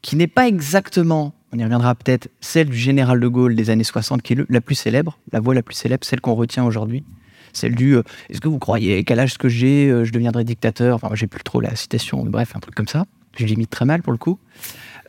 qui 0.00 0.16
n'est 0.16 0.26
pas 0.26 0.48
exactement, 0.48 1.34
on 1.52 1.58
y 1.58 1.62
reviendra 1.62 1.94
peut-être, 1.94 2.28
celle 2.40 2.70
du 2.70 2.76
général 2.76 3.20
de 3.20 3.28
Gaulle 3.28 3.54
des 3.54 3.70
années 3.70 3.84
60, 3.84 4.22
qui 4.22 4.32
est 4.32 4.38
la 4.48 4.60
plus 4.60 4.74
célèbre, 4.74 5.18
la 5.32 5.40
voix 5.40 5.54
la 5.54 5.62
plus 5.62 5.74
célèbre, 5.74 6.04
celle 6.04 6.20
qu'on 6.20 6.34
retient 6.34 6.64
aujourd'hui. 6.64 7.04
Celle 7.52 7.74
du 7.74 7.96
euh, 7.96 8.02
Est-ce 8.28 8.40
que 8.40 8.48
vous 8.48 8.58
croyez 8.58 9.02
qu'à 9.04 9.14
l'âge 9.14 9.38
que 9.38 9.48
j'ai, 9.48 9.88
euh, 9.88 10.04
je 10.04 10.12
deviendrai 10.12 10.44
dictateur? 10.44 10.96
Enfin, 10.96 11.08
j'ai 11.14 11.26
plus 11.26 11.42
trop 11.42 11.60
la 11.60 11.74
citation, 11.74 12.22
bref, 12.24 12.54
un 12.54 12.60
truc 12.60 12.74
comme 12.74 12.88
ça. 12.88 13.06
Je 13.36 13.46
limite 13.46 13.70
très 13.70 13.84
mal 13.84 14.02
pour 14.02 14.12
le 14.12 14.18
coup. 14.18 14.38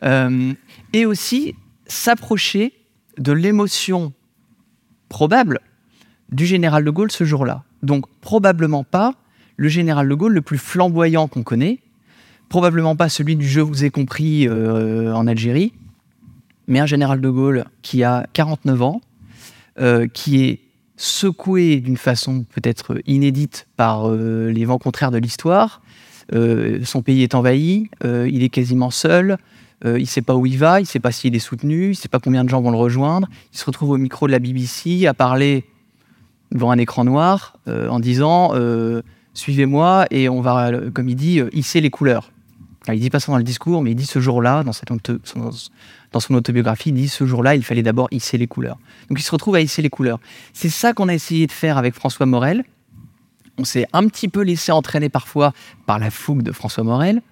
Euh, 0.02 0.52
et 0.92 1.04
aussi 1.04 1.54
s'approcher 1.86 2.72
de 3.18 3.32
l'émotion 3.32 4.12
probable 5.08 5.60
du 6.30 6.46
général 6.46 6.84
de 6.84 6.90
Gaulle 6.90 7.10
ce 7.10 7.24
jour-là. 7.24 7.64
Donc, 7.82 8.06
probablement 8.20 8.84
pas 8.84 9.14
le 9.58 9.68
général 9.68 10.08
de 10.08 10.14
Gaulle 10.14 10.32
le 10.32 10.40
plus 10.40 10.56
flamboyant 10.56 11.26
qu'on 11.26 11.42
connaît, 11.42 11.80
probablement 12.48 12.96
pas 12.96 13.08
celui 13.08 13.36
du 13.36 13.46
Je 13.46 13.60
vous 13.60 13.84
ai 13.84 13.90
compris 13.90 14.48
euh, 14.48 15.12
en 15.12 15.26
Algérie, 15.26 15.74
mais 16.68 16.78
un 16.78 16.86
général 16.86 17.20
de 17.20 17.28
Gaulle 17.28 17.64
qui 17.82 18.04
a 18.04 18.26
49 18.32 18.82
ans, 18.82 19.00
euh, 19.80 20.06
qui 20.06 20.44
est 20.44 20.60
secoué 20.96 21.80
d'une 21.80 21.96
façon 21.96 22.44
peut-être 22.54 23.00
inédite 23.06 23.66
par 23.76 24.08
euh, 24.08 24.50
les 24.50 24.64
vents 24.64 24.78
contraires 24.78 25.10
de 25.10 25.18
l'histoire. 25.18 25.82
son 26.32 27.02
pays 27.02 27.22
est 27.22 27.34
envahi, 27.34 27.90
il 28.04 28.42
est 28.42 28.50
quasiment 28.50 28.90
seul. 28.90 29.38
il 29.84 29.92
ne 29.92 30.04
sait 30.04 30.22
pas 30.22 30.36
où 30.36 30.46
il 30.46 30.58
va, 30.58 30.78
il 30.78 30.84
ne 30.84 30.88
sait 30.88 31.00
pas 31.00 31.10
s'il 31.10 31.34
est 31.34 31.40
soutenu, 31.40 31.86
il 31.86 31.90
ne 31.90 31.94
sait 31.94 32.08
pas 32.08 32.20
combien 32.20 32.44
de 32.44 32.48
gens 32.48 32.60
vont 32.60 32.70
le 32.70 32.76
rejoindre. 32.76 33.28
Il 33.52 33.58
se 33.58 33.64
retrouve 33.64 33.90
au 33.90 33.96
micro 33.96 34.26
de 34.28 34.32
la 34.32 34.38
BBC 34.38 35.06
à 35.06 35.14
parler 35.14 35.64
devant 36.52 36.70
un 36.70 36.78
écran 36.78 37.04
noir 37.04 37.56
en 37.66 37.98
disant 37.98 38.52
Suivez-moi 39.38 40.06
et 40.10 40.28
on 40.28 40.40
va, 40.40 40.72
comme 40.92 41.08
il 41.08 41.14
dit, 41.14 41.40
hisser 41.52 41.80
les 41.80 41.90
couleurs. 41.90 42.32
il 42.88 42.94
ne 42.94 42.98
dit 42.98 43.08
pas 43.08 43.20
ça 43.20 43.30
dans 43.30 43.38
le 43.38 43.44
discours, 43.44 43.82
mais 43.82 43.92
il 43.92 43.94
dit 43.94 44.04
ce 44.04 44.18
jour-là, 44.18 44.64
dans, 44.64 44.72
dans 46.10 46.20
son 46.20 46.34
autobiographie, 46.34 46.88
il 46.88 46.94
dit 46.94 47.06
ce 47.06 47.24
jour-là, 47.24 47.54
il 47.54 47.62
fallait 47.62 47.84
d'abord 47.84 48.08
hisser 48.10 48.36
les 48.36 48.48
couleurs. 48.48 48.78
Donc 49.08 49.20
il 49.20 49.22
se 49.22 49.30
retrouve 49.30 49.54
à 49.54 49.60
hisser 49.60 49.80
les 49.80 49.90
couleurs. 49.90 50.18
C'est 50.52 50.68
ça 50.68 50.92
qu'on 50.92 51.08
a 51.08 51.14
essayé 51.14 51.46
de 51.46 51.52
faire 51.52 51.78
avec 51.78 51.94
François 51.94 52.26
Morel. 52.26 52.64
On 53.58 53.64
s'est 53.64 53.86
un 53.92 54.08
petit 54.08 54.26
peu 54.26 54.42
laissé 54.42 54.72
entraîner 54.72 55.08
parfois 55.08 55.52
par 55.86 56.00
la 56.00 56.10
fougue 56.10 56.42
de 56.42 56.50
François 56.50 56.82
Morel. 56.82 57.22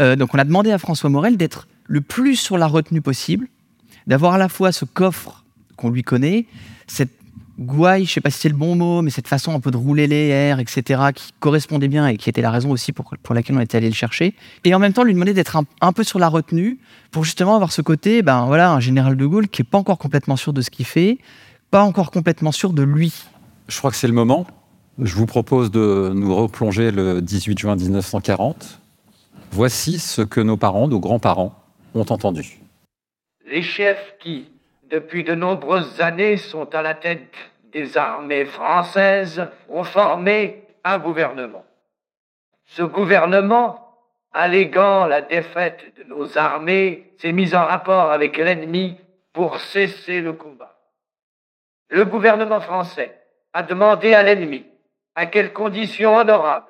Euh, 0.00 0.16
donc 0.16 0.34
on 0.34 0.38
a 0.38 0.44
demandé 0.44 0.70
à 0.70 0.76
François 0.76 1.08
Morel 1.08 1.38
d'être 1.38 1.66
le 1.86 2.02
plus 2.02 2.36
sur 2.36 2.58
la 2.58 2.66
retenue 2.66 3.00
possible, 3.00 3.48
d'avoir 4.06 4.34
à 4.34 4.38
la 4.38 4.50
fois 4.50 4.70
ce 4.70 4.84
coffre 4.84 5.44
qu'on 5.76 5.88
lui 5.88 6.02
connaît, 6.02 6.44
cette 6.86 7.17
gouaille, 7.58 8.04
je 8.04 8.10
ne 8.10 8.14
sais 8.14 8.20
pas 8.20 8.30
si 8.30 8.38
c'est 8.38 8.48
le 8.48 8.54
bon 8.54 8.76
mot, 8.76 9.02
mais 9.02 9.10
cette 9.10 9.28
façon 9.28 9.52
un 9.52 9.60
peu 9.60 9.70
de 9.70 9.76
rouler 9.76 10.06
les 10.06 10.28
airs, 10.28 10.60
etc., 10.60 11.02
qui 11.14 11.32
correspondait 11.40 11.88
bien 11.88 12.06
et 12.06 12.16
qui 12.16 12.30
était 12.30 12.42
la 12.42 12.50
raison 12.50 12.70
aussi 12.70 12.92
pour, 12.92 13.12
pour 13.22 13.34
laquelle 13.34 13.56
on 13.56 13.60
était 13.60 13.76
allé 13.76 13.88
le 13.88 13.94
chercher. 13.94 14.34
Et 14.64 14.74
en 14.74 14.78
même 14.78 14.92
temps, 14.92 15.02
lui 15.02 15.14
demander 15.14 15.34
d'être 15.34 15.56
un, 15.80 15.92
peu 15.92 16.04
sur 16.04 16.18
la 16.18 16.28
retenue 16.28 16.78
pour 17.10 17.24
justement 17.24 17.54
avoir 17.54 17.72
ce 17.72 17.82
côté, 17.82 18.22
ben 18.22 18.46
voilà, 18.46 18.72
un 18.72 18.80
général 18.80 19.16
de 19.16 19.26
Gaulle 19.26 19.48
qui 19.48 19.62
n'est 19.62 19.68
pas 19.68 19.78
encore 19.78 19.98
complètement 19.98 20.36
sûr 20.36 20.52
de 20.52 20.62
ce 20.62 20.70
qu'il 20.70 20.86
fait, 20.86 21.18
pas 21.70 21.82
encore 21.82 22.10
complètement 22.10 22.52
sûr 22.52 22.72
de 22.72 22.82
lui. 22.82 23.12
Je 23.66 23.76
crois 23.78 23.90
que 23.90 23.96
c'est 23.96 24.08
le 24.08 24.14
moment. 24.14 24.46
Je 25.00 25.14
vous 25.14 25.26
propose 25.26 25.70
de 25.70 26.12
nous 26.14 26.34
replonger 26.34 26.90
le 26.90 27.20
18 27.22 27.58
juin 27.58 27.76
1940. 27.76 28.80
Voici 29.50 29.98
ce 29.98 30.22
que 30.22 30.40
nos 30.40 30.56
parents, 30.56 30.88
nos 30.88 31.00
grands-parents, 31.00 31.54
ont 31.94 32.06
entendu. 32.10 32.60
Les 33.50 33.62
chefs 33.62 34.14
qui, 34.22 34.46
depuis 34.90 35.24
de 35.24 35.34
nombreuses 35.34 36.00
années, 36.00 36.36
sont 36.36 36.74
à 36.74 36.82
la 36.82 36.94
tête 36.94 37.34
des 37.72 37.96
armées 37.96 38.44
françaises, 38.44 39.48
ont 39.68 39.84
formé 39.84 40.64
un 40.84 40.98
gouvernement. 40.98 41.64
Ce 42.64 42.82
gouvernement, 42.82 43.96
alléguant 44.32 45.06
la 45.06 45.22
défaite 45.22 45.84
de 45.98 46.04
nos 46.04 46.38
armées, 46.38 47.12
s'est 47.18 47.32
mis 47.32 47.54
en 47.54 47.64
rapport 47.64 48.10
avec 48.10 48.36
l'ennemi 48.36 48.98
pour 49.32 49.58
cesser 49.58 50.20
le 50.20 50.32
combat. 50.32 50.78
Le 51.90 52.04
gouvernement 52.04 52.60
français 52.60 53.18
a 53.52 53.62
demandé 53.62 54.14
à 54.14 54.22
l'ennemi 54.22 54.66
à 55.14 55.26
quelles 55.26 55.52
conditions 55.52 56.16
honorables 56.16 56.66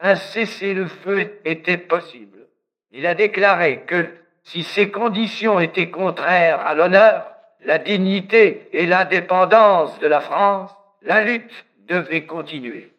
un 0.00 0.16
cessez-le-feu 0.16 1.40
était 1.44 1.76
possible. 1.76 2.46
Il 2.90 3.06
a 3.06 3.14
déclaré 3.14 3.82
que 3.86 4.08
si 4.42 4.62
ces 4.62 4.90
conditions 4.90 5.60
étaient 5.60 5.90
contraires 5.90 6.60
à 6.60 6.74
l'honneur, 6.74 7.30
la 7.64 7.78
dignité 7.78 8.68
et 8.72 8.86
l'indépendance 8.86 9.98
de 9.98 10.06
la 10.06 10.20
France, 10.20 10.74
la 11.02 11.22
lutte 11.22 11.64
devait 11.86 12.24
continuer. 12.24 12.92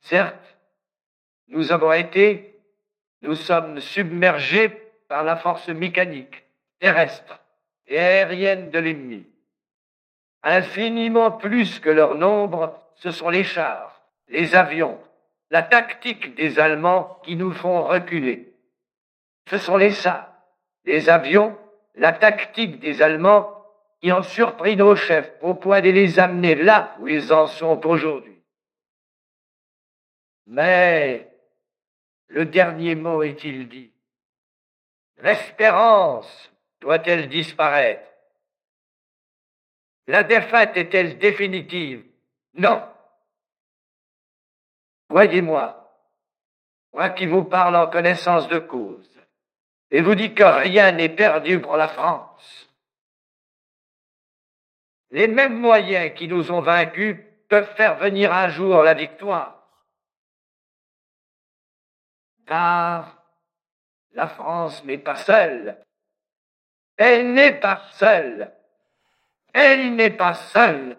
Certes, 0.00 0.56
nous 1.48 1.72
avons 1.72 1.92
été, 1.92 2.58
nous 3.22 3.34
sommes 3.34 3.80
submergés 3.80 4.68
par 5.08 5.24
la 5.24 5.36
force 5.36 5.68
mécanique, 5.68 6.44
terrestre 6.78 7.40
et 7.86 7.98
aérienne 7.98 8.70
de 8.70 8.78
l'ennemi. 8.78 9.26
Infiniment 10.42 11.32
plus 11.32 11.80
que 11.80 11.90
leur 11.90 12.14
nombre, 12.14 12.78
ce 12.94 13.10
sont 13.10 13.28
les 13.28 13.44
chars, 13.44 14.00
les 14.28 14.54
avions, 14.54 14.98
la 15.50 15.62
tactique 15.62 16.34
des 16.34 16.58
Allemands 16.58 17.18
qui 17.24 17.36
nous 17.36 17.52
font 17.52 17.82
reculer. 17.82 18.52
Ce 19.50 19.58
sont 19.58 19.76
les 19.76 19.90
chars, 19.90 20.32
les 20.84 21.10
avions, 21.10 21.58
la 21.94 22.12
tactique 22.12 22.78
des 22.80 23.02
Allemands 23.02 23.56
qui 24.00 24.12
ont 24.12 24.22
surpris 24.22 24.76
nos 24.76 24.96
chefs 24.96 25.32
au 25.42 25.54
point 25.54 25.80
de 25.80 25.90
les 25.90 26.18
amener 26.18 26.54
là 26.54 26.96
où 27.00 27.08
ils 27.08 27.32
en 27.32 27.46
sont 27.46 27.86
aujourd'hui. 27.86 28.42
Mais 30.46 31.30
le 32.28 32.46
dernier 32.46 32.94
mot 32.94 33.22
est-il 33.22 33.68
dit? 33.68 33.92
L'espérance 35.18 36.50
doit-elle 36.80 37.28
disparaître? 37.28 38.08
La 40.06 40.24
défaite 40.24 40.76
est-elle 40.76 41.18
définitive? 41.18 42.04
Non. 42.54 42.82
Voyez-moi, 45.08 45.76
moi 46.92 47.10
qui 47.10 47.26
vous 47.26 47.44
parle 47.44 47.76
en 47.76 47.88
connaissance 47.88 48.48
de 48.48 48.58
cause, 48.58 49.19
et 49.90 50.02
vous 50.02 50.14
dis 50.14 50.34
que 50.34 50.44
rien 50.44 50.92
n'est 50.92 51.08
perdu 51.08 51.60
pour 51.60 51.76
la 51.76 51.88
France. 51.88 52.68
Les 55.10 55.26
mêmes 55.26 55.58
moyens 55.58 56.14
qui 56.14 56.28
nous 56.28 56.52
ont 56.52 56.60
vaincus 56.60 57.16
peuvent 57.48 57.74
faire 57.74 57.96
venir 57.96 58.32
un 58.32 58.48
jour 58.48 58.82
la 58.82 58.94
victoire. 58.94 59.56
Car 62.46 63.16
la 64.12 64.28
France 64.28 64.84
n'est 64.84 64.98
pas 64.98 65.16
seule. 65.16 65.76
Elle 66.96 67.32
n'est 67.32 67.58
pas 67.58 67.82
seule. 67.92 68.52
Elle 69.52 69.96
n'est 69.96 70.10
pas 70.10 70.34
seule. 70.34 70.96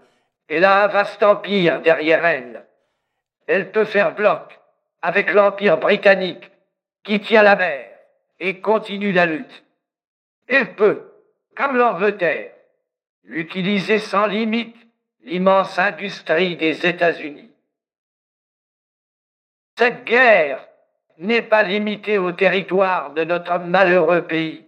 Elle 0.50 0.66
a 0.66 0.84
un 0.84 0.88
vaste 0.88 1.24
empire 1.24 1.82
derrière 1.82 2.26
elle. 2.26 2.66
Elle 3.48 3.72
peut 3.72 3.86
faire 3.86 4.14
bloc 4.14 4.60
avec 5.02 5.32
l'empire 5.32 5.78
britannique 5.78 6.52
qui 7.04 7.22
tient 7.22 7.44
la 7.44 7.56
mer 7.56 7.91
et 8.42 8.60
continue 8.60 9.12
la 9.12 9.28
lutte. 9.28 9.64
Elle 10.48 10.76
peut, 10.76 11.14
comme 11.56 11.78
l'Angleterre, 11.78 12.52
l'utiliser 13.24 14.00
sans 14.00 14.26
limite 14.26 14.76
l'immense 15.22 15.78
industrie 15.78 16.58
des 16.58 16.86
États-Unis. 16.86 17.52
Cette 19.78 20.04
guerre 20.06 20.68
n'est 21.20 21.44
pas 21.44 21.62
limitée 21.62 22.18
au 22.18 22.32
territoire 22.32 23.14
de 23.14 23.24
notre 23.24 23.60
malheureux 23.60 24.24
pays. 24.26 24.68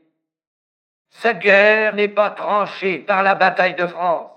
Cette 1.09 1.39
guerre 1.39 1.95
n'est 1.95 2.07
pas 2.07 2.29
tranchée 2.29 2.99
par 2.99 3.23
la 3.23 3.33
bataille 3.33 3.75
de 3.75 3.87
France. 3.87 4.31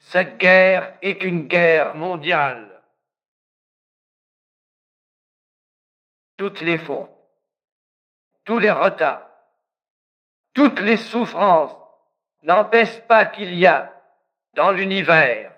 Cette 0.00 0.36
guerre 0.38 0.98
est 1.00 1.22
une 1.22 1.46
guerre 1.46 1.94
mondiale. 1.94 2.82
Toutes 6.36 6.60
les 6.62 6.78
fautes, 6.78 7.19
tous 8.50 8.58
les 8.58 8.72
retards, 8.72 9.30
toutes 10.54 10.80
les 10.80 10.96
souffrances 10.96 11.76
n'empêchent 12.42 13.00
pas 13.02 13.24
qu'il 13.24 13.54
y 13.54 13.64
a 13.64 13.94
dans 14.54 14.72
l'univers 14.72 15.52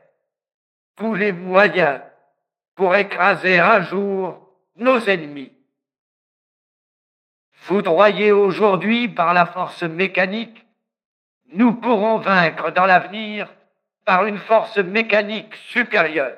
tous 0.97 1.15
les 1.15 1.33
moyens 1.33 2.03
pour 2.75 2.95
écraser 2.95 3.59
un 3.59 3.81
jour 3.81 4.47
nos 4.77 4.99
ennemis 5.09 5.55
foudroyés 7.53 8.31
aujourd'hui 8.31 9.09
par 9.09 9.33
la 9.33 9.47
force 9.47 9.85
mécanique, 9.85 10.67
nous 11.47 11.73
pourrons 11.73 12.19
vaincre 12.19 12.73
dans 12.73 12.85
l'avenir 12.85 13.51
par 14.05 14.27
une 14.27 14.37
force 14.37 14.77
mécanique 14.77 15.55
supérieure. 15.55 16.37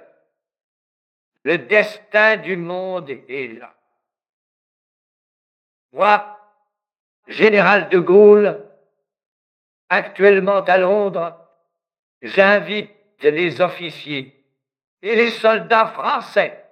Le 1.42 1.58
destin 1.58 2.36
du 2.36 2.56
monde 2.56 3.10
est 3.10 3.58
là. 3.58 3.74
Moi, 5.92 6.33
général 7.26 7.88
de 7.88 7.98
Gaulle, 7.98 8.64
actuellement 9.88 10.62
à 10.62 10.78
Londres, 10.78 11.36
j'invite 12.22 12.90
les 13.22 13.60
officiers 13.60 14.44
et 15.02 15.14
les 15.14 15.30
soldats 15.30 15.86
français 15.86 16.64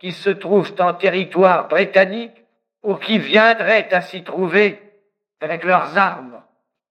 qui 0.00 0.12
se 0.12 0.30
trouvent 0.30 0.74
en 0.78 0.94
territoire 0.94 1.68
britannique 1.68 2.44
ou 2.82 2.94
qui 2.94 3.18
viendraient 3.18 3.92
à 3.92 4.00
s'y 4.00 4.22
trouver 4.22 4.80
avec 5.40 5.64
leurs 5.64 5.96
armes 5.98 6.42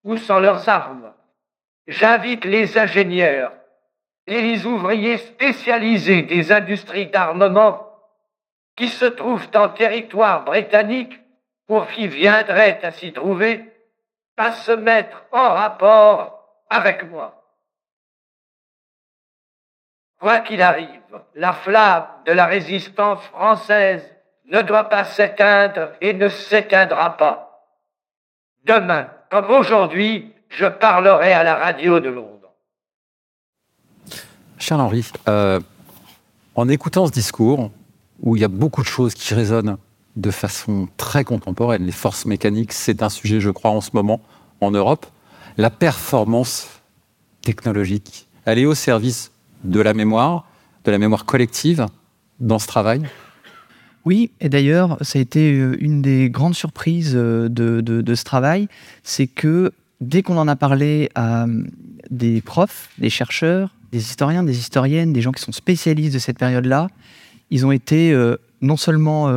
ou 0.03 0.17
sans 0.17 0.39
leurs 0.39 0.67
armes. 0.69 1.13
J'invite 1.87 2.45
les 2.45 2.77
ingénieurs 2.77 3.53
et 4.27 4.41
les 4.41 4.65
ouvriers 4.65 5.17
spécialisés 5.17 6.23
des 6.23 6.51
industries 6.51 7.07
d'armement 7.07 7.87
qui 8.75 8.87
se 8.87 9.05
trouvent 9.05 9.49
en 9.55 9.69
territoire 9.69 10.43
britannique 10.43 11.19
ou 11.69 11.81
qui 11.93 12.07
viendraient 12.07 12.79
à 12.83 12.91
s'y 12.91 13.11
trouver 13.13 13.71
à 14.37 14.51
se 14.51 14.71
mettre 14.71 15.23
en 15.31 15.49
rapport 15.53 16.63
avec 16.69 17.09
moi. 17.09 17.41
Quoi 20.19 20.39
qu'il 20.39 20.61
arrive, 20.61 20.89
la 21.35 21.53
flamme 21.53 22.07
de 22.25 22.31
la 22.31 22.45
résistance 22.45 23.21
française 23.25 24.03
ne 24.45 24.61
doit 24.61 24.85
pas 24.85 25.03
s'éteindre 25.03 25.91
et 26.01 26.13
ne 26.13 26.29
s'éteindra 26.29 27.17
pas. 27.17 27.69
Demain, 28.63 29.09
comme 29.29 29.49
aujourd'hui, 29.51 30.33
je 30.49 30.65
parlerai 30.65 31.33
à 31.33 31.43
la 31.43 31.55
radio 31.55 31.99
de 31.99 32.09
Londres. 32.09 32.51
Charles-Henri, 34.57 35.11
euh, 35.27 35.59
en 36.55 36.69
écoutant 36.69 37.07
ce 37.07 37.11
discours, 37.11 37.71
où 38.21 38.35
il 38.35 38.41
y 38.41 38.45
a 38.45 38.49
beaucoup 38.49 38.81
de 38.81 38.87
choses 38.87 39.13
qui 39.13 39.33
résonnent 39.33 39.77
de 40.15 40.31
façon 40.31 40.87
très 40.97 41.23
contemporaine. 41.23 41.85
Les 41.85 41.91
forces 41.91 42.25
mécaniques, 42.25 42.73
c'est 42.73 43.03
un 43.03 43.09
sujet, 43.09 43.39
je 43.39 43.49
crois, 43.49 43.71
en 43.71 43.81
ce 43.81 43.91
moment 43.93 44.21
en 44.61 44.71
Europe. 44.71 45.05
La 45.57 45.69
performance 45.69 46.67
technologique, 47.41 48.27
elle 48.45 48.59
est 48.59 48.65
au 48.65 48.75
service 48.75 49.31
de 49.63 49.79
la 49.79 49.93
mémoire, 49.93 50.47
de 50.83 50.91
la 50.91 50.97
mémoire 50.97 51.25
collective 51.25 51.87
dans 52.39 52.59
ce 52.59 52.67
travail 52.67 53.03
oui, 54.05 54.29
et 54.39 54.49
d'ailleurs, 54.49 54.97
ça 55.01 55.17
a 55.17 55.21
été 55.21 55.53
euh, 55.53 55.75
une 55.79 56.03
des 56.03 56.29
grandes 56.29 56.53
surprises 56.53 57.13
euh, 57.15 57.49
de, 57.49 58.15
ce 58.15 58.23
travail, 58.23 58.67
c'est 59.03 59.25
que 59.25 59.71
dès 59.99 60.21
qu'on 60.21 60.37
en 60.37 60.47
a 60.47 60.55
parlé 60.55 61.09
à 61.15 61.45
euh, 61.45 61.63
des 62.11 62.41
profs, 62.41 62.89
des 62.99 63.09
chercheurs, 63.09 63.71
des 63.91 63.97
historiens, 63.97 64.43
des 64.43 64.59
historiennes, 64.59 65.11
des 65.11 65.21
gens 65.21 65.31
qui 65.31 65.41
sont 65.41 65.51
spécialistes 65.51 66.13
de 66.13 66.19
cette 66.19 66.37
période-là, 66.37 66.87
ils 67.49 67.65
ont 67.65 67.71
été 67.71 68.15
non 68.61 68.75
seulement 68.75 69.31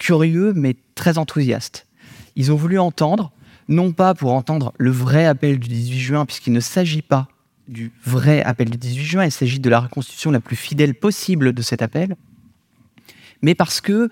curieux, 0.00 0.52
mais 0.54 0.74
très 0.96 1.18
enthousiastes. 1.18 1.86
Ils 2.34 2.50
ont 2.50 2.56
voulu 2.56 2.80
entendre, 2.80 3.30
non 3.68 3.92
pas 3.92 4.14
pour 4.14 4.32
entendre 4.32 4.72
le 4.78 4.90
vrai 4.90 5.26
appel 5.26 5.60
du 5.60 5.68
18 5.68 5.98
juin, 6.00 6.26
puisqu'il 6.26 6.52
ne 6.52 6.60
s'agit 6.60 7.02
pas 7.02 7.28
du 7.68 7.92
vrai 8.04 8.42
appel 8.42 8.68
du 8.68 8.78
18 8.78 9.04
juin, 9.04 9.24
il 9.24 9.30
s'agit 9.30 9.60
de 9.60 9.70
la 9.70 9.78
reconstitution 9.78 10.32
la 10.32 10.40
plus 10.40 10.56
fidèle 10.56 10.94
possible 10.94 11.52
de 11.52 11.62
cet 11.62 11.82
appel, 11.82 12.16
mais 13.42 13.54
parce 13.54 13.80
que 13.80 14.10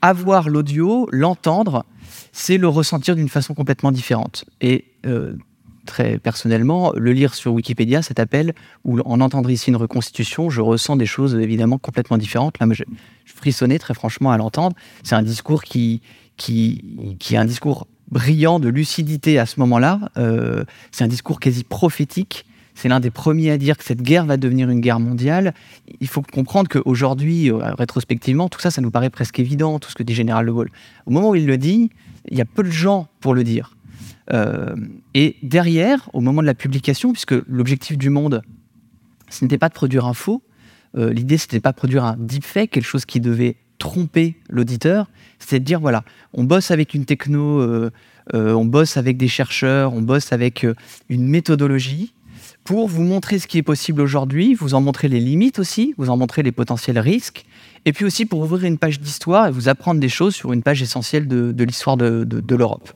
avoir 0.00 0.48
l'audio, 0.48 1.08
l'entendre, 1.12 1.84
c'est 2.32 2.56
le 2.56 2.68
ressentir 2.68 3.14
d'une 3.14 3.28
façon 3.28 3.54
complètement 3.54 3.92
différente. 3.92 4.44
Et 4.60 4.86
euh, 5.06 5.36
très 5.86 6.18
personnellement, 6.18 6.92
le 6.96 7.12
lire 7.12 7.34
sur 7.34 7.52
Wikipédia, 7.52 8.02
cet 8.02 8.20
appel, 8.20 8.54
ou 8.84 9.00
en 9.00 9.20
entendre 9.20 9.50
ici 9.50 9.70
une 9.70 9.76
reconstitution, 9.76 10.50
je 10.50 10.60
ressens 10.60 10.96
des 10.96 11.06
choses 11.06 11.34
évidemment 11.34 11.78
complètement 11.78 12.18
différentes. 12.18 12.58
Là, 12.58 12.66
je, 12.70 12.84
je 13.24 13.32
frissonnais 13.32 13.78
très 13.78 13.94
franchement 13.94 14.30
à 14.30 14.38
l'entendre. 14.38 14.76
C'est 15.02 15.14
un 15.14 15.22
discours 15.22 15.62
qui, 15.62 16.00
qui, 16.36 17.16
qui 17.18 17.34
est 17.34 17.38
un 17.38 17.44
discours 17.44 17.86
brillant 18.10 18.60
de 18.60 18.68
lucidité 18.68 19.38
à 19.38 19.46
ce 19.46 19.58
moment-là. 19.60 20.00
Euh, 20.18 20.64
c'est 20.90 21.04
un 21.04 21.08
discours 21.08 21.40
quasi 21.40 21.64
prophétique 21.64 22.44
c'est 22.74 22.88
l'un 22.88 23.00
des 23.00 23.10
premiers 23.10 23.50
à 23.50 23.58
dire 23.58 23.76
que 23.76 23.84
cette 23.84 24.02
guerre 24.02 24.24
va 24.24 24.36
devenir 24.36 24.70
une 24.70 24.80
guerre 24.80 25.00
mondiale. 25.00 25.54
Il 26.00 26.08
faut 26.08 26.22
comprendre 26.22 26.68
qu'aujourd'hui, 26.68 27.50
euh, 27.50 27.58
rétrospectivement, 27.74 28.48
tout 28.48 28.60
ça, 28.60 28.70
ça 28.70 28.80
nous 28.80 28.90
paraît 28.90 29.10
presque 29.10 29.38
évident, 29.38 29.78
tout 29.78 29.90
ce 29.90 29.94
que 29.94 30.02
dit 30.02 30.14
Général 30.14 30.46
de 30.46 30.52
Gaulle. 30.52 30.70
Au 31.06 31.10
moment 31.10 31.30
où 31.30 31.34
il 31.34 31.46
le 31.46 31.58
dit, 31.58 31.90
il 32.30 32.38
y 32.38 32.40
a 32.40 32.44
peu 32.44 32.62
de 32.62 32.70
gens 32.70 33.08
pour 33.20 33.34
le 33.34 33.44
dire. 33.44 33.76
Euh, 34.32 34.74
et 35.14 35.36
derrière, 35.42 36.08
au 36.12 36.20
moment 36.20 36.40
de 36.42 36.46
la 36.46 36.54
publication, 36.54 37.12
puisque 37.12 37.34
l'objectif 37.46 37.98
du 37.98 38.10
monde, 38.10 38.42
ce 39.28 39.44
n'était 39.44 39.58
pas 39.58 39.68
de 39.68 39.74
produire 39.74 40.06
un 40.06 40.14
faux, 40.14 40.42
euh, 40.96 41.12
l'idée, 41.12 41.38
ce 41.38 41.44
n'était 41.44 41.60
pas 41.60 41.72
de 41.72 41.76
produire 41.76 42.04
un 42.04 42.16
deepfake, 42.18 42.70
quelque 42.70 42.84
chose 42.84 43.04
qui 43.04 43.20
devait 43.20 43.56
tromper 43.78 44.36
l'auditeur, 44.48 45.10
c'était 45.38 45.60
de 45.60 45.64
dire, 45.64 45.80
voilà, 45.80 46.04
on 46.32 46.44
bosse 46.44 46.70
avec 46.70 46.94
une 46.94 47.04
techno, 47.04 47.90
on 48.32 48.64
bosse 48.64 48.96
avec 48.96 49.16
des 49.16 49.26
chercheurs, 49.26 49.92
on 49.92 50.02
bosse 50.02 50.32
avec 50.32 50.64
une 51.08 51.26
méthodologie, 51.26 52.14
pour 52.64 52.86
vous 52.86 53.02
montrer 53.02 53.38
ce 53.38 53.46
qui 53.46 53.58
est 53.58 53.62
possible 53.62 54.00
aujourd'hui, 54.00 54.54
vous 54.54 54.74
en 54.74 54.80
montrer 54.80 55.08
les 55.08 55.20
limites 55.20 55.58
aussi, 55.58 55.94
vous 55.98 56.10
en 56.10 56.16
montrer 56.16 56.42
les 56.42 56.52
potentiels 56.52 56.98
risques, 56.98 57.44
et 57.84 57.92
puis 57.92 58.04
aussi 58.04 58.24
pour 58.24 58.40
ouvrir 58.40 58.64
une 58.64 58.78
page 58.78 59.00
d'histoire 59.00 59.48
et 59.48 59.50
vous 59.50 59.68
apprendre 59.68 60.00
des 60.00 60.08
choses 60.08 60.34
sur 60.34 60.52
une 60.52 60.62
page 60.62 60.82
essentielle 60.82 61.26
de, 61.26 61.64
l'histoire 61.64 61.96
de, 61.96 62.54
l'Europe. 62.54 62.92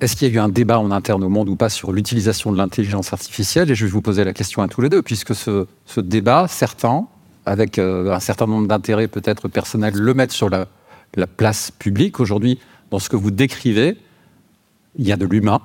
Est-ce 0.00 0.16
qu'il 0.16 0.28
y 0.28 0.30
a 0.30 0.34
eu 0.34 0.38
un 0.38 0.48
débat 0.48 0.78
en 0.78 0.90
interne 0.90 1.22
au 1.22 1.28
monde 1.28 1.50
ou 1.50 1.56
pas 1.56 1.68
sur 1.68 1.92
l'utilisation 1.92 2.52
de 2.52 2.56
l'intelligence 2.56 3.12
artificielle? 3.12 3.70
Et 3.70 3.74
je 3.74 3.84
vais 3.84 3.90
vous 3.90 4.00
poser 4.00 4.24
la 4.24 4.32
question 4.32 4.62
à 4.62 4.68
tous 4.68 4.80
les 4.80 4.88
deux, 4.88 5.02
puisque 5.02 5.34
ce, 5.34 5.66
débat, 5.98 6.46
certains, 6.48 7.06
avec 7.44 7.78
euh, 7.78 8.10
un 8.10 8.20
certain 8.20 8.46
nombre 8.46 8.66
d'intérêts 8.66 9.08
peut-être 9.08 9.48
personnels, 9.48 9.94
le 9.94 10.14
mettent 10.14 10.32
sur 10.32 10.48
la, 10.48 10.68
la 11.16 11.26
place 11.26 11.70
publique. 11.70 12.18
Aujourd'hui, 12.18 12.58
dans 12.90 12.98
ce 12.98 13.10
que 13.10 13.16
vous 13.16 13.30
décrivez, 13.30 13.98
il 14.96 15.06
y 15.06 15.12
a 15.12 15.18
de 15.18 15.26
l'humain, 15.26 15.60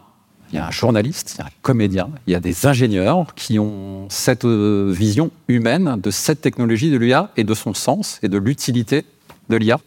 il 0.52 0.56
y 0.56 0.60
a 0.60 0.68
un 0.68 0.72
journaliste, 0.72 1.36
il 1.36 1.40
y 1.40 1.42
a 1.44 1.46
un 1.46 1.56
comédien, 1.62 2.10
il 2.28 2.34
y 2.34 2.36
a 2.36 2.42
des 2.42 2.66
ingénieurs 2.66 3.34
qui 3.36 3.58
ont 3.58 4.08
cette 4.10 4.44
euh, 4.44 4.92
vision 4.94 5.32
humaine 5.48 5.98
de 6.02 6.12
cette 6.12 6.42
technologie 6.42 6.92
de 6.92 6.98
l'IA 6.98 7.32
et 7.38 7.46
de 7.46 7.54
son 7.54 7.74
sens 7.74 8.20
et 8.22 8.28
de 8.28 8.38
l'utilité 8.38 9.06
de 9.48 9.56
l'IA 9.56 9.80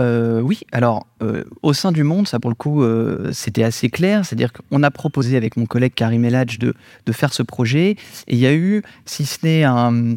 euh, 0.00 0.40
oui, 0.40 0.62
alors 0.72 1.06
euh, 1.22 1.44
au 1.62 1.72
sein 1.72 1.92
du 1.92 2.02
monde, 2.02 2.26
ça 2.26 2.40
pour 2.40 2.50
le 2.50 2.56
coup, 2.56 2.84
c'était 3.32 3.62
assez 3.62 3.88
clair. 3.88 4.24
C'est-à-dire 4.24 4.52
qu'on 4.52 4.82
a 4.82 4.90
proposé 4.90 5.36
avec 5.36 5.56
mon 5.56 5.66
collègue 5.66 5.94
Karim 5.94 6.24
Eladj 6.24 6.58
de, 6.58 6.74
faire 7.12 7.32
ce 7.32 7.42
projet. 7.42 7.90
Et 8.26 8.34
il 8.34 8.38
y 8.38 8.46
a 8.46 8.54
eu, 8.54 8.82
si 9.06 9.24
ce 9.24 9.44
n'est 9.44 9.64
un, 9.64 10.16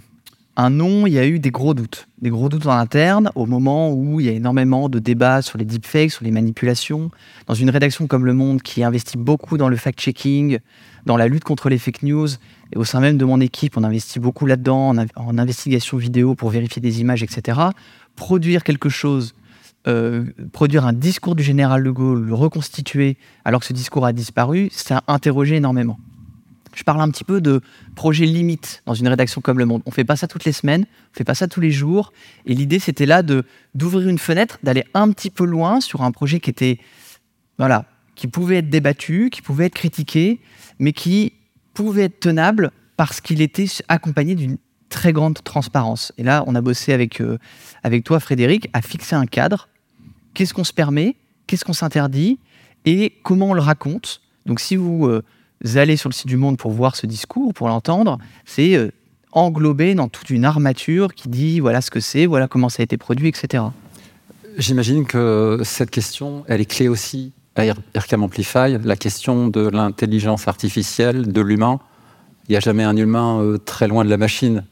nom, 0.72 1.06
il 1.06 1.14
y 1.14 1.20
a 1.20 1.28
eu 1.28 1.40
des 1.40 1.52
gros 1.52 1.76
doutes. 1.76 2.08
Des 2.22 2.32
gros 2.32 2.50
doutes 2.50 2.66
en 2.66 2.72
interne 2.72 3.30
au 3.36 3.46
moment 3.46 3.92
où 3.94 4.20
il 4.20 4.26
y 4.26 4.30
a 4.30 4.32
énormément 4.32 4.90
de 4.90 4.98
débats 4.98 5.44
sur 5.44 5.60
les 5.60 5.66
deepfakes, 5.66 6.12
sur 6.12 6.26
les 6.26 6.32
manipulations. 6.32 7.12
Dans 7.46 7.54
une 7.54 7.70
rédaction 7.70 8.08
comme 8.08 8.26
Le 8.26 8.34
Monde 8.34 8.64
qui 8.64 8.84
investit 8.84 9.18
beaucoup 9.18 9.58
dans 9.58 9.70
le 9.70 9.76
fact-checking, 9.76 10.58
dans 11.06 11.18
la 11.18 11.28
lutte 11.28 11.44
contre 11.44 11.70
les 11.70 11.78
fake 11.78 12.02
news, 12.04 12.28
et 12.74 12.78
au 12.78 12.84
sein 12.84 13.00
même 13.00 13.18
de 13.18 13.26
mon 13.26 13.40
équipe, 13.40 13.78
on 13.78 13.84
investit 13.84 14.20
beaucoup 14.20 14.46
là-dedans, 14.46 14.94
en, 15.16 15.38
investigation 15.38 15.98
vidéo 15.98 16.36
pour 16.36 16.50
vérifier 16.50 16.82
des 16.82 17.02
images, 17.02 17.24
etc. 17.24 17.60
Produire 18.16 18.64
quelque 18.64 18.90
chose, 18.90 19.34
euh, 19.88 20.26
produire 20.52 20.86
un 20.86 20.94
discours 20.94 21.36
du 21.36 21.44
général 21.44 21.84
de 21.84 21.92
Gaulle, 21.92 22.26
le 22.26 22.34
reconstituer 22.34 23.18
alors 23.46 23.62
que 23.62 23.66
ce 23.66 23.74
discours 23.74 24.06
a 24.06 24.14
disparu, 24.14 24.70
ça 24.72 25.04
a 25.08 25.14
interrogé 25.14 25.56
énormément 25.56 25.98
je 26.78 26.84
parle 26.84 27.02
un 27.02 27.10
petit 27.10 27.24
peu 27.24 27.42
de 27.42 27.62
projet 27.96 28.26
limite 28.26 28.84
dans 28.86 28.94
une 28.94 29.08
rédaction 29.08 29.42
comme 29.42 29.58
Le 29.58 29.66
Monde. 29.66 29.82
On 29.88 29.92
fait 29.92 30.04
pas 30.04 30.16
ça 30.16 30.28
toutes 30.28 30.46
les 30.46 30.52
semaines, 30.52 30.86
on 31.12 31.18
fait 31.18 31.24
pas 31.24 31.34
ça 31.34 31.48
tous 31.48 31.60
les 31.60 31.72
jours. 31.72 32.14
Et 32.46 32.54
l'idée, 32.54 32.78
c'était 32.78 33.08
là 33.08 33.24
de 33.24 33.44
d'ouvrir 33.74 34.08
une 34.08 34.20
fenêtre, 34.20 34.60
d'aller 34.62 34.84
un 34.94 35.12
petit 35.12 35.32
peu 35.32 35.44
loin 35.44 35.82
sur 35.82 36.04
un 36.04 36.12
projet 36.12 36.40
qui 36.40 36.52
était, 36.52 36.78
voilà, 37.58 37.86
qui 38.16 38.28
pouvait 38.28 38.58
être 38.58 38.70
débattu, 38.70 39.32
qui 39.32 39.42
pouvait 39.42 39.66
être 39.66 39.74
critiqué, 39.74 40.40
mais 40.78 40.94
qui 40.94 41.34
pouvait 41.74 42.04
être 42.04 42.20
tenable 42.20 42.72
parce 42.96 43.22
qu'il 43.22 43.42
était 43.42 43.68
accompagné 43.88 44.36
d'une 44.36 44.58
très 44.90 45.14
grande 45.14 45.44
transparence. 45.44 46.14
Et 46.20 46.24
là, 46.24 46.44
on 46.46 46.54
a 46.54 46.62
bossé 46.62 46.94
avec, 46.94 47.22
euh, 47.22 47.40
avec 47.84 48.04
toi, 48.04 48.20
Frédéric, 48.20 48.70
à 48.74 48.84
fixer 48.84 49.16
un 49.16 49.26
cadre. 49.26 49.68
Qu'est-ce 50.38 50.54
qu'on 50.54 50.64
se 50.64 50.72
permet 50.72 51.16
Qu'est-ce 51.48 51.66
qu'on 51.66 51.74
s'interdit 51.74 52.38
Et 52.86 53.16
comment 53.24 53.48
on 53.48 53.54
le 53.56 53.60
raconte 53.60 54.22
Donc, 54.46 54.60
si 54.60 54.76
vous 54.76 55.08
euh, 55.08 55.24
allez 55.74 55.98
sur 55.98 56.10
le 56.10 56.14
site 56.14 56.28
du 56.28 56.38
Monde 56.38 56.58
pour 56.58 56.70
voir 56.70 56.96
ce 56.96 57.08
discours, 57.08 57.56
pour 57.56 57.68
l'entendre, 57.68 58.20
c'est 58.46 58.76
euh, 58.76 58.92
englobé 59.32 59.96
dans 59.96 60.10
toute 60.10 60.30
une 60.30 60.46
armature 60.46 61.16
qui 61.16 61.28
dit 61.30 61.60
voilà 61.60 61.82
ce 61.82 61.90
que 61.90 62.00
c'est, 62.00 62.28
voilà 62.28 62.48
comment 62.48 62.70
ça 62.70 62.82
a 62.82 62.84
été 62.84 62.98
produit, 62.98 63.30
etc. 63.30 63.64
J'imagine 64.60 65.08
que 65.08 65.62
cette 65.64 65.90
question, 65.90 66.44
elle 66.48 66.62
est 66.62 66.66
clé 66.66 66.88
aussi 66.88 67.34
à 67.56 67.66
IRCAM 67.66 68.22
Amplify, 68.22 68.78
la 68.84 68.96
question 68.96 69.48
de 69.48 69.68
l'intelligence 69.68 70.48
artificielle, 70.48 71.34
de 71.34 71.42
l'humain. 71.42 71.80
Il 72.48 72.52
n'y 72.52 72.58
a 72.58 72.60
jamais 72.60 72.84
un 72.84 72.96
humain 72.96 73.42
euh, 73.42 73.58
très 73.58 73.88
loin 73.88 74.06
de 74.06 74.12
la 74.12 74.18
machine 74.18 74.64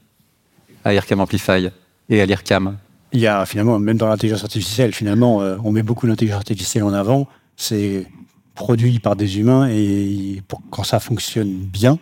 à 0.83 0.93
IRCAM 0.93 1.21
Amplify 1.21 1.71
et 2.09 2.21
à 2.21 2.25
l'IRCAM. 2.27 2.77
Il 3.15 3.21
y 3.21 3.27
a 3.27 3.45
finalement, 3.45 3.79
même 3.79 3.95
dans 3.95 4.09
l'intelligence 4.09 4.43
artificielle, 4.43 4.93
finalement, 4.93 5.41
euh, 5.41 5.55
on 5.63 5.71
met 5.71 5.83
beaucoup 5.83 6.05
l'intelligence 6.05 6.39
artificielle 6.39 6.83
en 6.83 6.91
avant. 6.91 7.29
C'est 7.55 8.07
produit 8.55 8.99
par 8.99 9.15
des 9.15 9.39
humains 9.39 9.69
et 9.69 10.41
quand 10.69 10.83
ça 10.83 10.99
fonctionne 10.99 11.49
bien, 11.49 11.97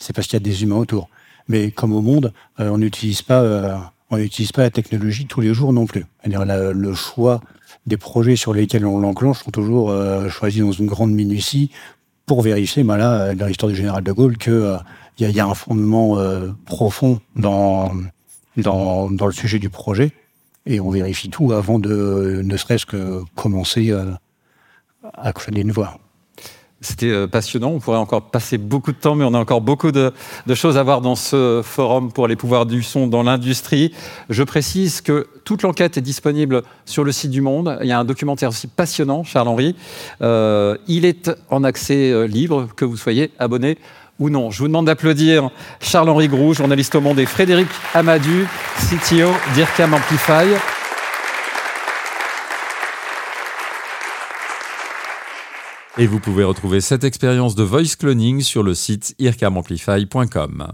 c'est 0.00 0.12
parce 0.12 0.26
qu'il 0.26 0.34
y 0.34 0.42
a 0.42 0.44
des 0.44 0.64
humains 0.64 0.74
autour. 0.74 1.08
Mais 1.46 1.70
comme 1.70 1.92
au 1.92 2.00
monde, 2.00 2.32
euh, 2.58 2.68
on 2.70 2.78
n'utilise 2.78 3.22
pas, 3.22 3.42
euh, 3.42 3.76
pas 4.10 4.62
la 4.62 4.70
technologie 4.70 5.26
tous 5.26 5.40
les 5.40 5.54
jours 5.54 5.72
non 5.72 5.86
plus. 5.86 6.04
le 6.24 6.94
choix 6.94 7.40
des 7.86 7.96
projets 7.96 8.34
sur 8.34 8.52
lesquels 8.52 8.86
on 8.86 8.98
l'enclenche 8.98 9.44
sont 9.44 9.52
toujours 9.52 9.94
choisis 10.28 10.62
dans 10.62 10.72
une 10.72 10.86
grande 10.86 11.12
minutie 11.12 11.70
pour 12.26 12.42
vérifier, 12.42 12.82
là, 12.82 13.36
dans 13.36 13.46
l'histoire 13.46 13.70
du 13.70 13.76
général 13.76 14.02
de 14.02 14.10
Gaulle, 14.10 14.36
qu'il 14.36 14.80
il 15.20 15.30
y, 15.30 15.38
a 15.38 15.46
un 15.46 15.54
fondement 15.54 16.18
profond 16.64 17.20
dans, 17.36 17.92
dans 18.56 19.26
le 19.26 19.32
sujet 19.32 19.60
du 19.60 19.70
projet. 19.70 20.12
Et 20.66 20.80
on 20.80 20.90
vérifie 20.90 21.30
tout 21.30 21.52
avant 21.52 21.78
de 21.78 22.42
ne 22.44 22.56
serait-ce 22.56 22.86
que 22.86 23.22
commencer 23.34 23.92
à 23.92 25.32
une 25.54 25.72
voix. 25.72 25.98
C'était 26.82 27.10
euh, 27.10 27.26
passionnant. 27.26 27.70
On 27.70 27.80
pourrait 27.80 27.96
encore 27.96 28.30
passer 28.30 28.58
beaucoup 28.58 28.92
de 28.92 28.98
temps, 28.98 29.14
mais 29.14 29.24
on 29.24 29.32
a 29.32 29.38
encore 29.38 29.62
beaucoup 29.62 29.92
de, 29.92 30.12
choses 30.54 30.76
à 30.76 30.82
voir 30.82 31.00
dans 31.00 31.16
ce 31.16 31.62
forum 31.64 32.12
pour 32.12 32.28
les 32.28 32.36
pouvoirs 32.36 32.66
du 32.66 32.82
son 32.82 33.06
dans 33.06 33.22
l'industrie. 33.22 33.92
Je 34.28 34.42
précise 34.42 35.00
que 35.00 35.26
toute 35.44 35.62
l'enquête 35.62 35.96
est 35.96 36.02
disponible 36.02 36.62
sur 36.84 37.02
le 37.02 37.12
site 37.12 37.30
du 37.30 37.40
Monde. 37.40 37.78
Il 37.80 37.88
y 37.88 37.92
a 37.92 37.98
un 37.98 38.04
documentaire 38.04 38.50
aussi 38.50 38.66
passionnant, 38.66 39.24
Charles-Henri. 39.24 39.74
Euh, 40.20 40.76
il 40.86 41.06
est 41.06 41.30
en 41.48 41.64
accès 41.64 42.12
euh, 42.12 42.26
libre, 42.26 42.68
que 42.76 42.84
vous 42.84 42.98
soyez 42.98 43.30
abonné 43.38 43.78
ou 44.18 44.30
non. 44.30 44.50
Je 44.50 44.58
vous 44.60 44.68
demande 44.68 44.86
d'applaudir 44.86 45.50
Charles-Henri 45.80 46.28
Groux, 46.28 46.54
journaliste 46.54 46.94
au 46.94 47.00
Monde, 47.00 47.18
et 47.18 47.26
Frédéric 47.26 47.68
Amadu, 47.94 48.46
CTO 48.88 49.30
d'IRCAM 49.54 49.94
Amplify. 49.94 50.54
Et 55.98 56.06
vous 56.06 56.20
pouvez 56.20 56.44
retrouver 56.44 56.82
cette 56.82 57.04
expérience 57.04 57.54
de 57.54 57.62
voice 57.62 57.96
cloning 57.98 58.42
sur 58.42 58.62
le 58.62 58.74
site 58.74 59.14
ircamamplify.com. 59.18 60.72